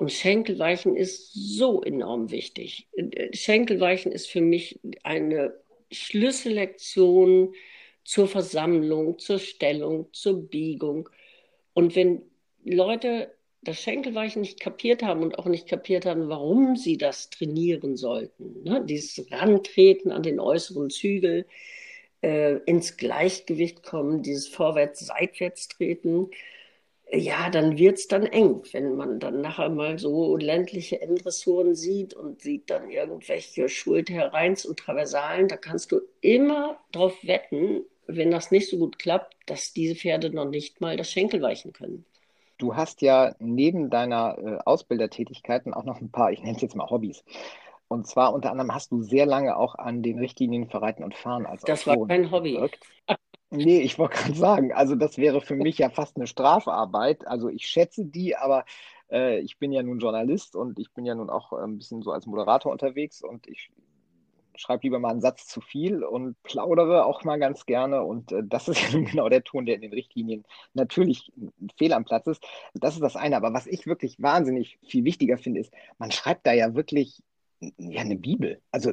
[0.02, 2.88] Und Schenkelweichen ist so enorm wichtig.
[3.34, 5.54] Schenkelweichen ist für mich eine
[5.92, 7.54] Schlüssellektion
[8.02, 11.08] zur Versammlung, zur Stellung, zur Biegung.
[11.72, 12.22] Und wenn
[12.64, 17.96] Leute das Schenkelweichen nicht kapiert haben und auch nicht kapiert haben, warum sie das trainieren
[17.96, 18.84] sollten, ne?
[18.84, 21.46] dieses Rantreten an den äußeren Zügel,
[22.22, 26.32] äh, ins Gleichgewicht kommen, dieses Vorwärts-Seitwärts-Treten,
[27.14, 32.14] ja, dann wird es dann eng, wenn man dann nachher mal so ländliche Endressuren sieht
[32.14, 35.46] und sieht dann irgendwelche Schulterreins und Traversalen.
[35.46, 40.30] Da kannst du immer drauf wetten, wenn das nicht so gut klappt, dass diese Pferde
[40.30, 42.06] noch nicht mal das Schenkel weichen können.
[42.56, 46.76] Du hast ja neben deiner äh, Ausbildertätigkeiten auch noch ein paar, ich nenne es jetzt
[46.76, 47.24] mal Hobbys.
[47.88, 51.14] Und zwar unter anderem hast du sehr lange auch an den Richtlinien für Reiten und
[51.14, 52.54] Fahren als Das war kein Hobby.
[52.54, 52.78] Gewirkt.
[53.54, 57.26] Nee, ich wollte gerade sagen, also das wäre für mich ja fast eine Strafarbeit.
[57.26, 58.64] Also ich schätze die, aber
[59.10, 62.12] äh, ich bin ja nun Journalist und ich bin ja nun auch ein bisschen so
[62.12, 63.70] als Moderator unterwegs und ich
[64.56, 68.02] schreibe lieber mal einen Satz zu viel und plaudere auch mal ganz gerne.
[68.02, 71.30] Und äh, das ist ja genau der Ton, der in den Richtlinien natürlich
[71.76, 72.42] fehl am Platz ist.
[72.72, 73.36] Das ist das eine.
[73.36, 77.22] Aber was ich wirklich wahnsinnig viel wichtiger finde, ist, man schreibt da ja wirklich
[77.76, 78.62] ja eine Bibel.
[78.70, 78.92] Also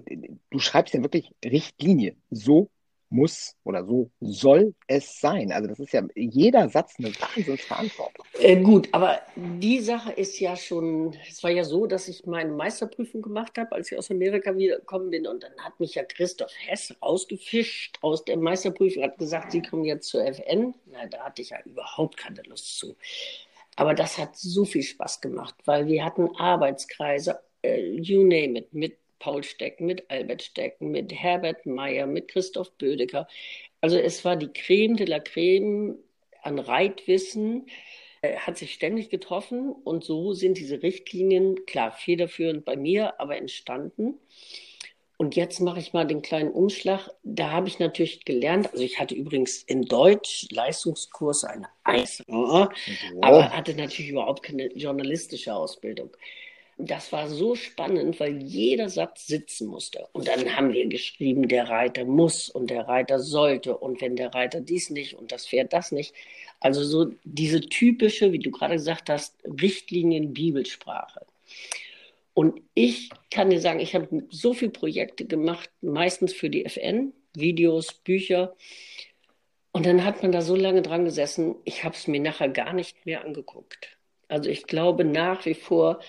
[0.49, 2.17] du schreibst ja wirklich Richtlinie.
[2.29, 2.69] So
[3.09, 5.51] muss oder so soll es sein.
[5.51, 8.25] Also das ist ja jeder Satz eine Wahnsinnsverantwortung.
[8.39, 12.51] Äh, gut, aber die Sache ist ja schon, es war ja so, dass ich meine
[12.51, 16.51] Meisterprüfung gemacht habe, als ich aus Amerika wiedergekommen bin und dann hat mich ja Christoph
[16.67, 20.75] Hess rausgefischt aus der Meisterprüfung, hat gesagt, Sie kommen jetzt zur FN.
[20.85, 22.95] Na, da hatte ich ja überhaupt keine Lust zu.
[23.75, 28.73] Aber das hat so viel Spaß gemacht, weil wir hatten Arbeitskreise, äh, you name it,
[28.73, 33.27] mit Paul Stecken, mit Albert Stecken, mit Herbert Meyer, mit Christoph Bödecker.
[33.81, 35.95] Also es war die Creme de la Creme
[36.41, 37.67] an Reitwissen,
[38.21, 43.37] äh, hat sich ständig getroffen und so sind diese Richtlinien, klar, federführend bei mir, aber
[43.37, 44.19] entstanden.
[45.17, 47.09] Und jetzt mache ich mal den kleinen Umschlag.
[47.23, 53.49] Da habe ich natürlich gelernt, also ich hatte übrigens in Deutsch Leistungskurs eine Eis, aber
[53.49, 56.11] hatte natürlich überhaupt keine journalistische Ausbildung
[56.81, 60.07] das war so spannend, weil jeder Satz sitzen musste.
[60.13, 64.33] Und dann haben wir geschrieben, der Reiter muss und der Reiter sollte und wenn der
[64.33, 66.13] Reiter dies nicht und das Pferd das nicht.
[66.61, 71.25] Also so diese typische, wie du gerade gesagt hast, Richtlinien Bibelsprache.
[72.33, 77.11] Und ich kann dir sagen, ich habe so viele Projekte gemacht, meistens für die FN,
[77.35, 78.55] Videos, Bücher.
[79.73, 82.71] Und dann hat man da so lange dran gesessen, ich habe es mir nachher gar
[82.71, 83.97] nicht mehr angeguckt.
[84.29, 85.99] Also ich glaube nach wie vor,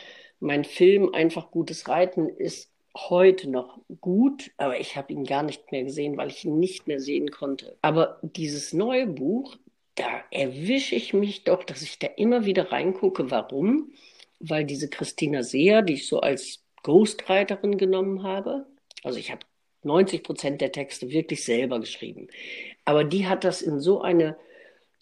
[0.40, 5.70] mein Film einfach gutes Reiten ist heute noch gut, aber ich habe ihn gar nicht
[5.70, 7.76] mehr gesehen, weil ich ihn nicht mehr sehen konnte.
[7.82, 9.56] Aber dieses neue Buch,
[9.94, 13.30] da erwische ich mich doch, dass ich da immer wieder reingucke.
[13.30, 13.92] Warum?
[14.40, 18.66] Weil diese Christina Seher, die ich so als Ghostwriterin genommen habe,
[19.04, 19.42] also ich habe
[19.82, 22.28] 90 Prozent der Texte wirklich selber geschrieben,
[22.84, 24.36] aber die hat das in so eine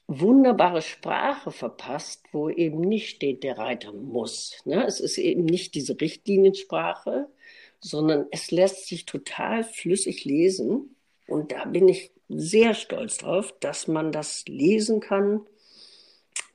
[0.09, 4.57] wunderbare Sprache verpasst, wo eben nicht steht, der Reiter muss.
[4.65, 4.85] Ne?
[4.87, 7.29] Es ist eben nicht diese Richtliniensprache,
[7.79, 10.97] sondern es lässt sich total flüssig lesen.
[11.27, 15.47] Und da bin ich sehr stolz drauf, dass man das lesen kann.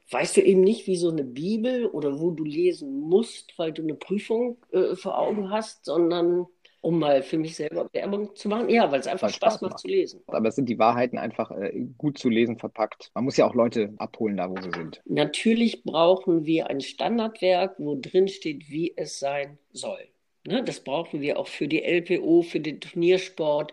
[0.09, 3.83] Weißt du eben nicht wie so eine Bibel oder wo du lesen musst, weil du
[3.83, 6.47] eine Prüfung äh, vor Augen hast, sondern
[6.83, 8.69] um mal für mich selber Werbung zu machen.
[8.69, 10.21] Ja, weil es einfach Spaß, Spaß macht, macht zu lesen.
[10.27, 13.09] Aber es sind die Wahrheiten einfach äh, gut zu lesen verpackt.
[13.15, 15.01] Man muss ja auch Leute abholen, da wo sie sind.
[15.05, 20.09] Natürlich brauchen wir ein Standardwerk, wo drin steht, wie es sein soll.
[20.45, 20.61] Ne?
[20.61, 23.71] Das brauchen wir auch für die LPO, für den Turniersport,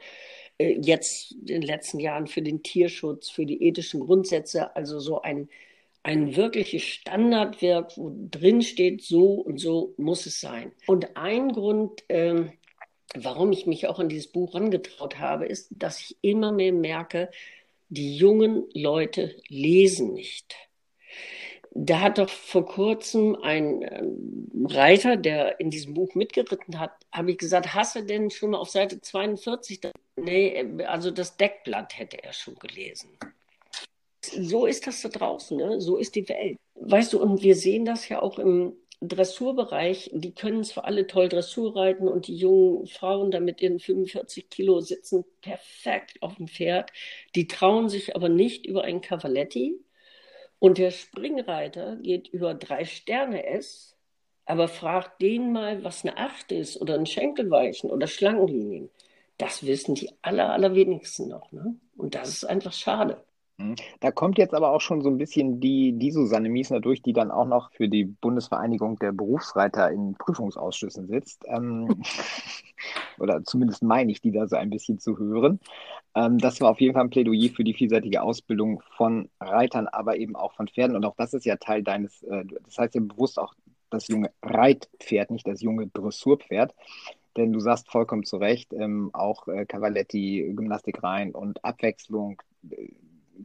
[0.59, 4.77] äh, jetzt in den letzten Jahren für den Tierschutz, für die ethischen Grundsätze.
[4.77, 5.49] Also so ein
[6.03, 10.73] ein wirkliches Standardwerk, wo drin steht, so und so muss es sein.
[10.87, 12.53] Und ein Grund, ähm,
[13.17, 17.31] warum ich mich auch an dieses Buch angetraut habe, ist, dass ich immer mehr merke,
[17.89, 20.55] die jungen Leute lesen nicht.
[21.73, 27.33] Da hat doch vor kurzem ein ähm, Reiter, der in diesem Buch mitgeritten hat, habe
[27.33, 29.81] ich gesagt, hast du denn schon mal auf Seite 42?
[30.17, 33.11] Nee, also das Deckblatt hätte er schon gelesen.
[34.25, 35.81] So ist das da draußen, ne?
[35.81, 36.59] so ist die Welt.
[36.75, 41.29] Weißt du, und wir sehen das ja auch im, Dressurbereich, die können zwar alle toll
[41.29, 46.49] Dressur reiten und die jungen Frauen da mit ihren 45 Kilo sitzen perfekt auf dem
[46.49, 46.91] Pferd.
[47.35, 49.81] Die trauen sich aber nicht über ein Cavaletti.
[50.59, 53.97] Und der Springreiter geht über drei Sterne S,
[54.45, 58.91] aber fragt den mal, was eine Acht ist oder ein Schenkelweichen oder Schlangenlinien.
[59.39, 61.51] Das wissen die aller, allerwenigsten noch.
[61.53, 61.77] Ne?
[61.97, 63.25] Und das ist einfach schade.
[63.61, 63.77] Mhm.
[64.01, 67.13] Da kommt jetzt aber auch schon so ein bisschen die, die Susanne Miesner durch, die
[67.13, 71.45] dann auch noch für die Bundesvereinigung der Berufsreiter in Prüfungsausschüssen sitzt.
[71.47, 72.03] Ähm,
[73.19, 75.61] oder zumindest meine ich, die da so ein bisschen zu hören.
[76.15, 80.17] Ähm, das war auf jeden Fall ein Plädoyer für die vielseitige Ausbildung von Reitern, aber
[80.17, 80.97] eben auch von Pferden.
[80.97, 83.55] Und auch das ist ja Teil deines, äh, das heißt ja bewusst auch
[83.91, 86.75] das junge Reitpferd, nicht das junge Dressurpferd.
[87.37, 92.89] Denn du sagst vollkommen zu Recht, ähm, auch äh, Cavaletti, Gymnastik rein und Abwechslung, äh,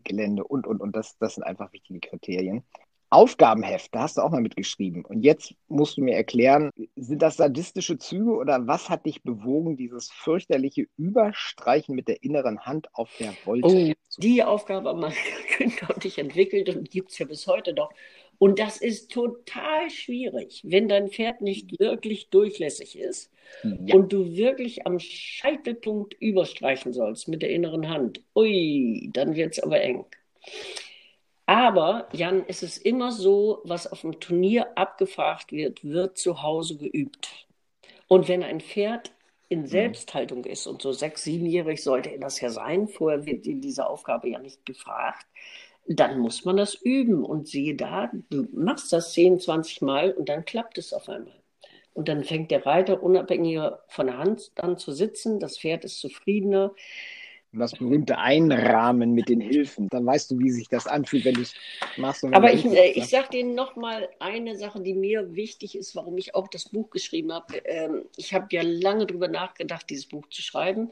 [0.03, 0.95] Gelände und, und, und.
[0.95, 2.63] Das, das sind einfach wichtige Kriterien.
[3.11, 5.05] Aufgabenheft, da hast du auch mal mitgeschrieben.
[5.05, 9.77] Und jetzt musst du mir erklären, sind das sadistische Züge oder was hat dich bewogen,
[9.77, 13.67] dieses fürchterliche Überstreichen mit der inneren Hand auf der Wolte?
[13.67, 15.13] Oh, die Aufgabe haben
[15.55, 17.91] Kinder und ich entwickelt und gibt es ja bis heute noch.
[18.37, 23.31] Und das ist total schwierig, wenn dein Pferd nicht wirklich durchlässig ist
[23.63, 23.95] ja.
[23.95, 28.21] und du wirklich am Scheitelpunkt überstreichen sollst mit der inneren Hand.
[28.35, 30.05] Ui, dann wird es aber eng.
[31.45, 36.77] Aber, Jan, es ist immer so, was auf dem Turnier abgefragt wird, wird zu Hause
[36.77, 37.47] geübt.
[38.07, 39.11] Und wenn ein Pferd
[39.47, 43.61] in Selbsthaltung ist und so sechs, siebenjährig sollte er das ja sein, vorher wird in
[43.61, 45.25] dieser Aufgabe ja nicht gefragt,
[45.87, 50.29] dann muss man das üben und siehe da, du machst das 10, 20 Mal und
[50.29, 51.33] dann klappt es auf einmal.
[51.93, 55.99] Und dann fängt der Reiter unabhängiger von der Hand an zu sitzen, das Pferd ist
[55.99, 56.73] zufriedener,
[57.59, 59.87] das berühmte Einrahmen mit den Hilfen.
[59.89, 61.53] Dann weißt du, wie sich das anfühlt, wenn du es
[61.97, 62.23] machst.
[62.25, 66.17] Aber ich, äh, ich sage dir noch mal eine Sache, die mir wichtig ist, warum
[66.17, 67.57] ich auch das Buch geschrieben habe.
[67.65, 70.91] Ähm, ich habe ja lange darüber nachgedacht, dieses Buch zu schreiben.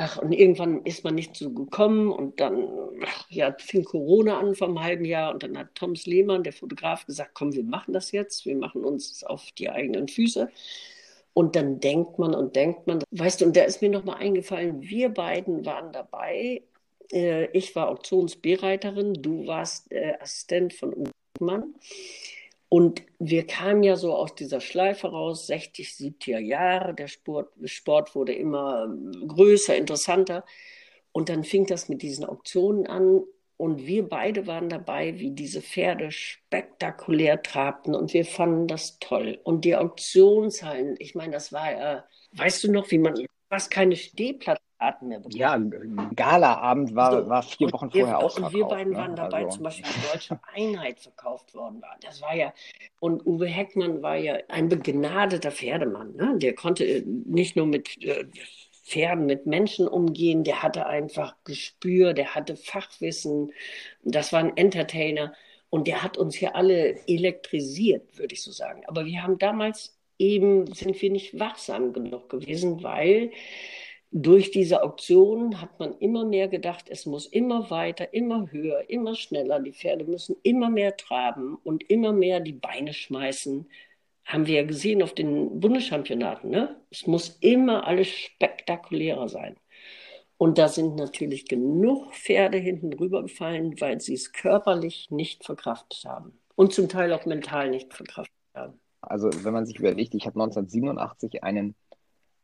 [0.00, 2.68] Ach, und irgendwann ist man nicht so gekommen und dann
[3.30, 7.04] ja, fing Corona an vor einem halben Jahr und dann hat Thomas Lehmann, der Fotograf,
[7.04, 10.50] gesagt, komm, wir machen das jetzt, wir machen uns auf die eigenen Füße.
[11.34, 14.82] Und dann denkt man und denkt man, weißt du, und da ist mir nochmal eingefallen,
[14.82, 16.62] wir beiden waren dabei.
[17.12, 21.74] Äh, ich war Auktionsbereiterin, du warst äh, Assistent von Mann.
[22.68, 26.94] Und wir kamen ja so aus dieser Schleife raus, 60, 70er Jahre.
[26.94, 28.94] Der Sport, Sport wurde immer
[29.26, 30.44] größer, interessanter.
[31.12, 33.22] Und dann fing das mit diesen Auktionen an.
[33.56, 39.40] Und wir beide waren dabei, wie diese Pferde spektakulär trabten und wir fanden das toll.
[39.42, 43.96] Und die Auktionshallen, ich meine, das war ja, weißt du noch, wie man fast keine
[44.78, 45.72] Stehplatzkarten mehr bekam?
[45.96, 48.54] Ja, Galaabend war, so, war vier Wochen vorher ausverkauft.
[48.54, 48.98] Und wir beiden ne?
[48.98, 49.56] waren dabei, also.
[49.56, 51.96] zum Beispiel die Deutsche Einheit verkauft worden war.
[52.00, 52.52] Das war ja,
[53.00, 56.14] und Uwe Heckmann war ja ein begnadeter Pferdemann.
[56.14, 56.38] Ne?
[56.38, 58.24] Der konnte nicht nur mit äh,
[58.84, 60.44] Pferden, mit Menschen umgehen.
[60.44, 63.52] Der hatte einfach Gespür, der hatte Fachwissen.
[64.02, 65.34] Das war ein Entertainer.
[65.70, 68.84] Und der hat uns hier alle elektrisiert, würde ich so sagen.
[68.86, 73.30] Aber wir haben damals eben, sind wir nicht wachsam genug gewesen, weil
[74.10, 79.14] durch diese Auktionen hat man immer mehr gedacht, es muss immer weiter, immer höher, immer
[79.14, 79.60] schneller.
[79.60, 83.68] Die Pferde müssen immer mehr traben und immer mehr die Beine schmeißen
[84.28, 86.50] haben wir ja gesehen auf den Bundeschampionaten.
[86.50, 86.76] Ne?
[86.90, 89.56] Es muss immer alles spektakulärer sein.
[90.36, 96.38] Und da sind natürlich genug Pferde hinten rübergefallen, weil sie es körperlich nicht verkraftet haben.
[96.54, 98.78] Und zum Teil auch mental nicht verkraftet haben.
[99.00, 101.74] Also wenn man sich überlegt, ich habe 1987 einen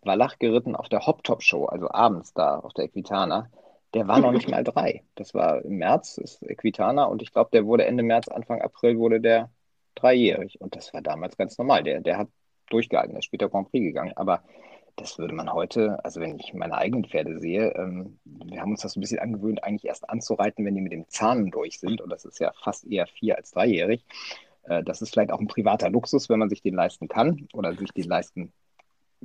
[0.06, 3.50] Wallach geritten auf der Hop-Top-Show, also abends da auf der Equitana.
[3.94, 5.04] Der war noch nicht mal drei.
[5.14, 7.04] Das war im März, ist Equitana.
[7.04, 9.50] Und ich glaube, der wurde Ende März, Anfang April wurde der
[9.94, 10.60] dreijährig.
[10.60, 11.84] Und das war damals ganz normal.
[11.84, 12.28] Der, der hat
[12.70, 14.12] durchgehalten, der ist später Grand Prix gegangen.
[14.16, 14.42] Aber
[14.96, 18.82] das würde man heute, also wenn ich meine eigenen Pferde sehe, ähm, wir haben uns
[18.82, 22.00] das ein bisschen angewöhnt, eigentlich erst anzureiten, wenn die mit dem Zahn durch sind.
[22.00, 24.04] Und das ist ja fast eher vier als dreijährig.
[24.64, 27.74] Äh, das ist vielleicht auch ein privater Luxus, wenn man sich den leisten kann oder
[27.74, 28.52] sich den leisten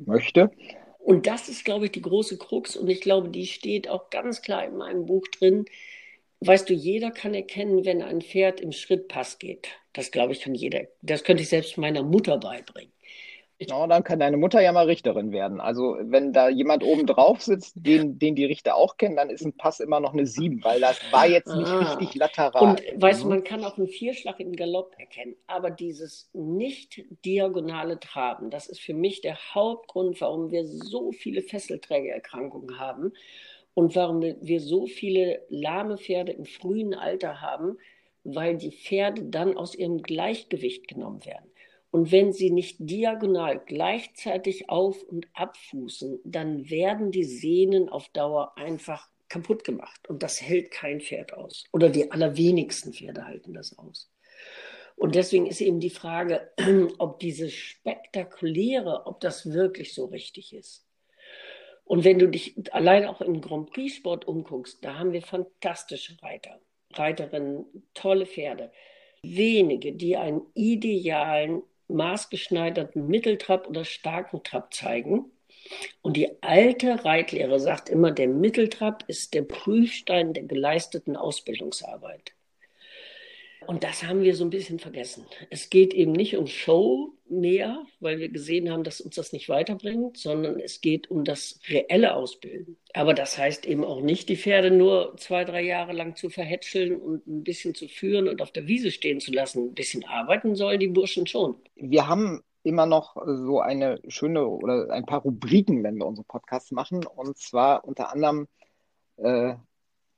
[0.06, 0.52] möchte.
[1.00, 2.76] Und das ist, glaube ich, die große Krux.
[2.76, 5.66] Und ich glaube, die steht auch ganz klar in meinem Buch drin.
[6.42, 9.70] Weißt du, jeder kann erkennen, wenn ein Pferd im Schrittpass geht.
[9.94, 10.82] Das glaube ich kann jeder.
[11.02, 12.94] Das könnte ich selbst meiner Mutter beibringen.
[13.62, 15.60] Ja, dann kann deine Mutter ja mal Richterin werden.
[15.60, 19.44] Also wenn da jemand oben drauf sitzt, den, den die Richter auch kennen, dann ist
[19.44, 21.80] ein Pass immer noch eine 7, weil das war jetzt nicht ah.
[21.80, 22.64] richtig lateral.
[22.64, 23.32] Und weißt du, mhm.
[23.32, 28.80] man kann auch einen Vierschlag im Galopp erkennen, aber dieses nicht diagonale Traben, das ist
[28.80, 33.12] für mich der Hauptgrund, warum wir so viele Fesselträgererkrankungen haben
[33.74, 37.78] und warum wir so viele lahme Pferde im frühen Alter haben,
[38.24, 41.50] weil die Pferde dann aus ihrem Gleichgewicht genommen werden.
[41.92, 48.58] Und wenn sie nicht diagonal gleichzeitig auf und abfußen, dann werden die Sehnen auf Dauer
[48.58, 50.08] einfach kaputt gemacht.
[50.08, 51.66] Und das hält kein Pferd aus.
[51.72, 54.12] Oder die allerwenigsten Pferde halten das aus.
[54.96, 56.52] Und deswegen ist eben die Frage,
[57.00, 60.86] ob dieses Spektakuläre, ob das wirklich so richtig ist.
[61.86, 66.22] Und wenn du dich allein auch im Grand Prix Sport umguckst, da haben wir fantastische
[66.22, 66.60] Reiter,
[66.94, 67.66] Reiterinnen,
[67.96, 68.72] tolle Pferde.
[69.24, 75.32] Wenige, die einen idealen, maßgeschneiderten Mitteltrab oder starken Trab zeigen.
[76.02, 82.34] Und die alte Reitlehre sagt immer, der Mitteltrab ist der Prüfstein der geleisteten Ausbildungsarbeit.
[83.68, 85.26] Und das haben wir so ein bisschen vergessen.
[85.50, 89.50] Es geht eben nicht um Show mehr, weil wir gesehen haben, dass uns das nicht
[89.50, 92.78] weiterbringt, sondern es geht um das reelle Ausbilden.
[92.94, 97.00] Aber das heißt eben auch nicht, die Pferde nur zwei, drei Jahre lang zu verhätscheln
[97.00, 99.70] und ein bisschen zu führen und auf der Wiese stehen zu lassen.
[99.70, 101.56] Ein bisschen arbeiten sollen die Burschen schon.
[101.76, 106.72] Wir haben immer noch so eine schöne oder ein paar Rubriken, wenn wir unsere Podcasts
[106.72, 107.06] machen.
[107.06, 108.48] Und zwar unter anderem
[109.18, 109.54] äh,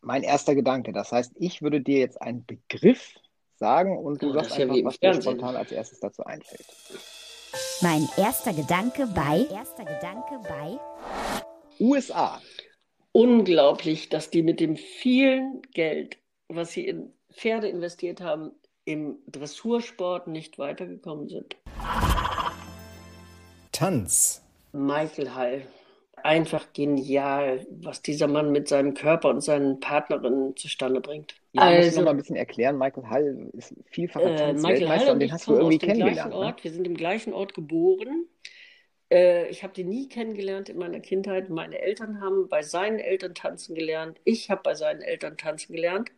[0.01, 0.93] mein erster Gedanke.
[0.93, 3.15] Das heißt, ich würde dir jetzt einen Begriff
[3.61, 6.65] sagen und du ja, sagst einfach, was dir spontan als erstes dazu einfällt.
[7.81, 10.79] Mein erster Gedanke bei, erster Gedanke bei
[11.79, 12.41] USA.
[13.11, 16.17] Unglaublich, dass die mit dem vielen Geld,
[16.49, 18.51] was sie in Pferde investiert haben,
[18.85, 21.55] im Dressursport nicht weitergekommen sind.
[23.71, 24.43] Tanz.
[24.73, 25.67] Michael Hall.
[26.23, 31.40] einfach genial, was dieser Mann mit seinem Körper und seinen Partnerinnen zustande bringt.
[31.53, 32.77] Ja, also, musst du noch mal ein bisschen erklären.
[32.77, 36.33] Michael Hall ist vielfacher äh, Michael Hall und den hast du irgendwie kennengelernt.
[36.33, 36.55] Ne?
[36.61, 38.27] Wir sind im gleichen Ort geboren.
[39.11, 41.49] Äh, ich habe den nie kennengelernt in meiner Kindheit.
[41.49, 44.19] Meine Eltern haben bei seinen Eltern tanzen gelernt.
[44.23, 46.09] Ich habe bei seinen Eltern tanzen gelernt.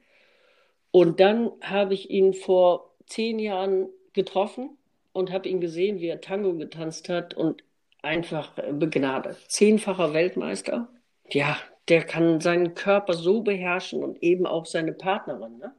[0.92, 4.78] Und dann habe ich ihn vor zehn Jahren getroffen
[5.12, 7.64] und habe ihn gesehen, wie er Tango getanzt hat und
[8.04, 9.38] einfach begnadet.
[9.48, 10.90] Zehnfacher Weltmeister.
[11.30, 11.58] Ja,
[11.90, 15.58] der kann seinen Körper so beherrschen und eben auch seine Partnerin.
[15.58, 15.74] Ne?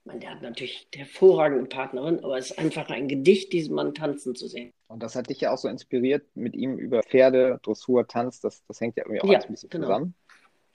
[0.00, 3.94] Ich meine, der hat natürlich hervorragende Partnerin, aber es ist einfach ein Gedicht, diesen Mann
[3.94, 4.72] tanzen zu sehen.
[4.88, 8.64] Und das hat dich ja auch so inspiriert, mit ihm über Pferde, Dressur, Tanz, das,
[8.66, 9.86] das hängt ja irgendwie auch ja, ein bisschen genau.
[9.86, 10.14] zusammen,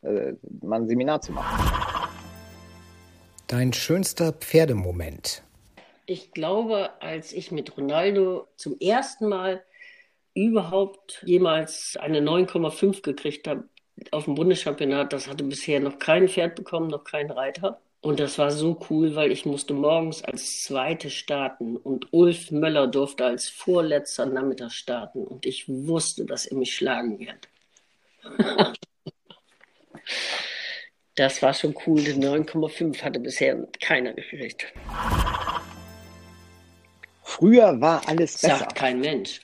[0.01, 2.03] äh, mal ein Seminar zu machen.
[3.47, 5.43] Dein schönster Pferdemoment?
[6.05, 9.63] Ich glaube, als ich mit Ronaldo zum ersten Mal
[10.33, 13.65] überhaupt jemals eine 9,5 gekriegt habe
[14.11, 17.79] auf dem Bundeschampionat, das hatte bisher noch kein Pferd bekommen, noch kein Reiter.
[18.01, 22.87] Und das war so cool, weil ich musste morgens als Zweite starten und Ulf Möller
[22.87, 27.47] durfte als vorletzter Nachmittag starten und ich wusste, dass er mich schlagen wird.
[31.15, 32.01] das war schon cool.
[32.01, 34.73] Die 9,5 hatte bisher keiner gekriegt.
[37.21, 38.57] Früher war alles besser.
[38.57, 39.39] Sagt kein Mensch.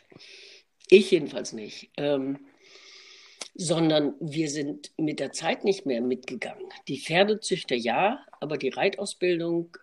[0.90, 1.92] Ich jedenfalls nicht.
[1.96, 2.40] Ähm,
[3.62, 6.70] sondern wir sind mit der Zeit nicht mehr mitgegangen.
[6.88, 9.76] Die Pferdezüchter ja, aber die Reitausbildung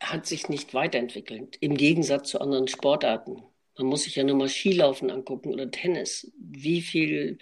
[0.00, 3.42] hat sich nicht weiterentwickelt, im Gegensatz zu anderen Sportarten.
[3.76, 7.36] Man muss sich ja nur mal Skilaufen angucken oder Tennis, wie viel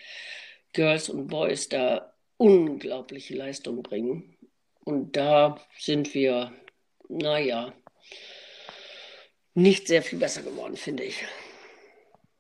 [0.73, 4.37] Girls und Boys da unglaubliche Leistung bringen.
[4.85, 6.53] Und da sind wir,
[7.09, 7.73] naja,
[9.55, 11.23] nicht sehr viel besser geworden, finde ich.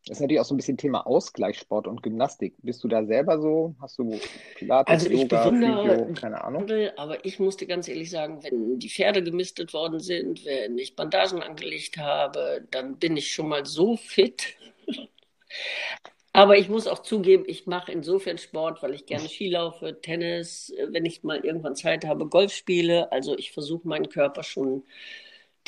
[0.06, 2.54] Das ist natürlich auch so ein bisschen Thema Ausgleichssport und Gymnastik.
[2.62, 3.76] Bist du da selber so?
[3.80, 4.18] Hast du
[4.56, 6.66] Pilates, also ich Yoga, Physio, keine Ahnung?
[6.96, 11.40] Aber ich musste ganz ehrlich sagen, wenn die Pferde gemistet worden sind, wenn ich Bandagen
[11.40, 14.56] angelegt habe, dann bin ich schon mal so fit.
[16.32, 20.74] aber ich muss auch zugeben, ich mache insofern Sport, weil ich gerne Ski laufe, Tennis,
[20.88, 23.12] wenn ich mal irgendwann Zeit habe, Golf spiele.
[23.12, 24.82] Also ich versuche meinen Körper schon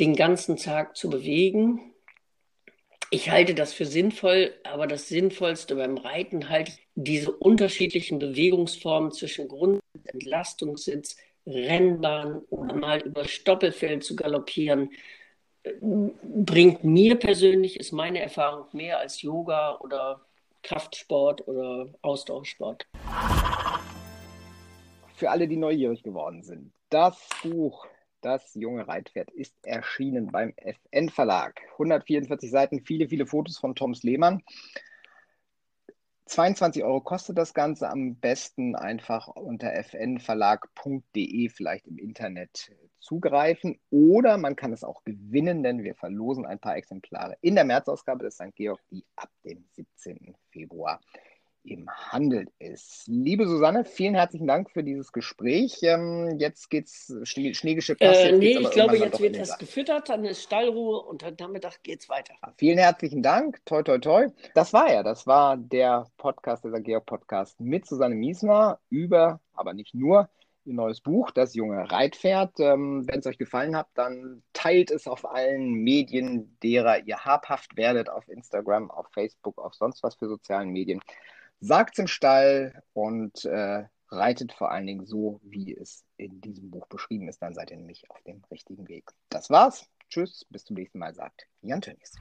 [0.01, 1.94] den ganzen Tag zu bewegen
[3.11, 9.13] ich halte das für sinnvoll, aber das Sinnvollste beim Reiten halte ich diese unterschiedlichen Bewegungsformen
[9.13, 14.91] zwischen Grund- und Entlastungssitz, Rennbahn oder mal über Stoppelfeld zu galoppieren,
[15.81, 20.21] bringt mir persönlich, ist meine Erfahrung mehr als Yoga oder
[20.63, 22.87] Kraftsport oder Ausdauersport.
[25.17, 27.87] Für alle, die neugierig geworden sind, das Buch
[28.25, 31.61] das junge Reitpferd ist erschienen beim FN Verlag.
[31.73, 34.43] 144 Seiten, viele, viele Fotos von Toms Lehmann.
[36.27, 37.91] 22 Euro kostet das Ganze.
[37.91, 43.79] Am besten einfach unter fnverlag.de vielleicht im Internet zugreifen.
[43.91, 48.25] Oder man kann es auch gewinnen, denn wir verlosen ein paar Exemplare in der Märzausgabe
[48.25, 48.55] des St.
[48.55, 50.35] Georg, die ab dem 17.
[50.51, 50.99] Februar
[51.65, 53.05] im Handel ist.
[53.07, 55.79] Liebe Susanne, vielen herzlichen Dank für dieses Gespräch.
[55.83, 58.05] Ähm, jetzt geht's Schnee, Schneegeschippe.
[58.05, 62.09] Äh, nee, ich glaube, jetzt wird es gefüttert, dann ist Stallruhe und heute Nachmittag geht's
[62.09, 62.35] weiter.
[62.59, 63.65] Vielen herzlichen Dank.
[63.65, 64.27] Toi, toi, toi.
[64.55, 69.73] Das war ja, das war der Podcast, der Georg Podcast mit Susanne Miesner über, aber
[69.73, 70.29] nicht nur,
[70.67, 72.61] ihr neues Buch, Das junge Reitpferd.
[72.61, 77.77] Ähm, Wenn es euch gefallen hat, dann teilt es auf allen Medien, derer ihr habhaft
[77.77, 81.01] werdet, auf Instagram, auf Facebook, auf sonst was für sozialen Medien
[81.65, 86.87] sagt's im Stall und äh, reitet vor allen Dingen so, wie es in diesem Buch
[86.87, 87.41] beschrieben ist.
[87.43, 89.11] Dann seid ihr nämlich auf dem richtigen Weg.
[89.31, 89.87] Das war's.
[90.09, 92.13] Tschüss, bis zum nächsten Mal, sagt Jan Tönnies.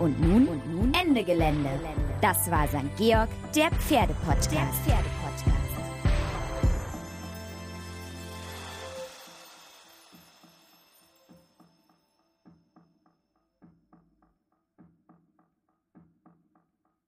[0.00, 1.70] Und nun, und nun Ende Gelände.
[2.20, 2.96] Das war St.
[2.96, 4.52] Georg, der Pferdepodcast.
[4.52, 5.63] Der Pferdepodcast.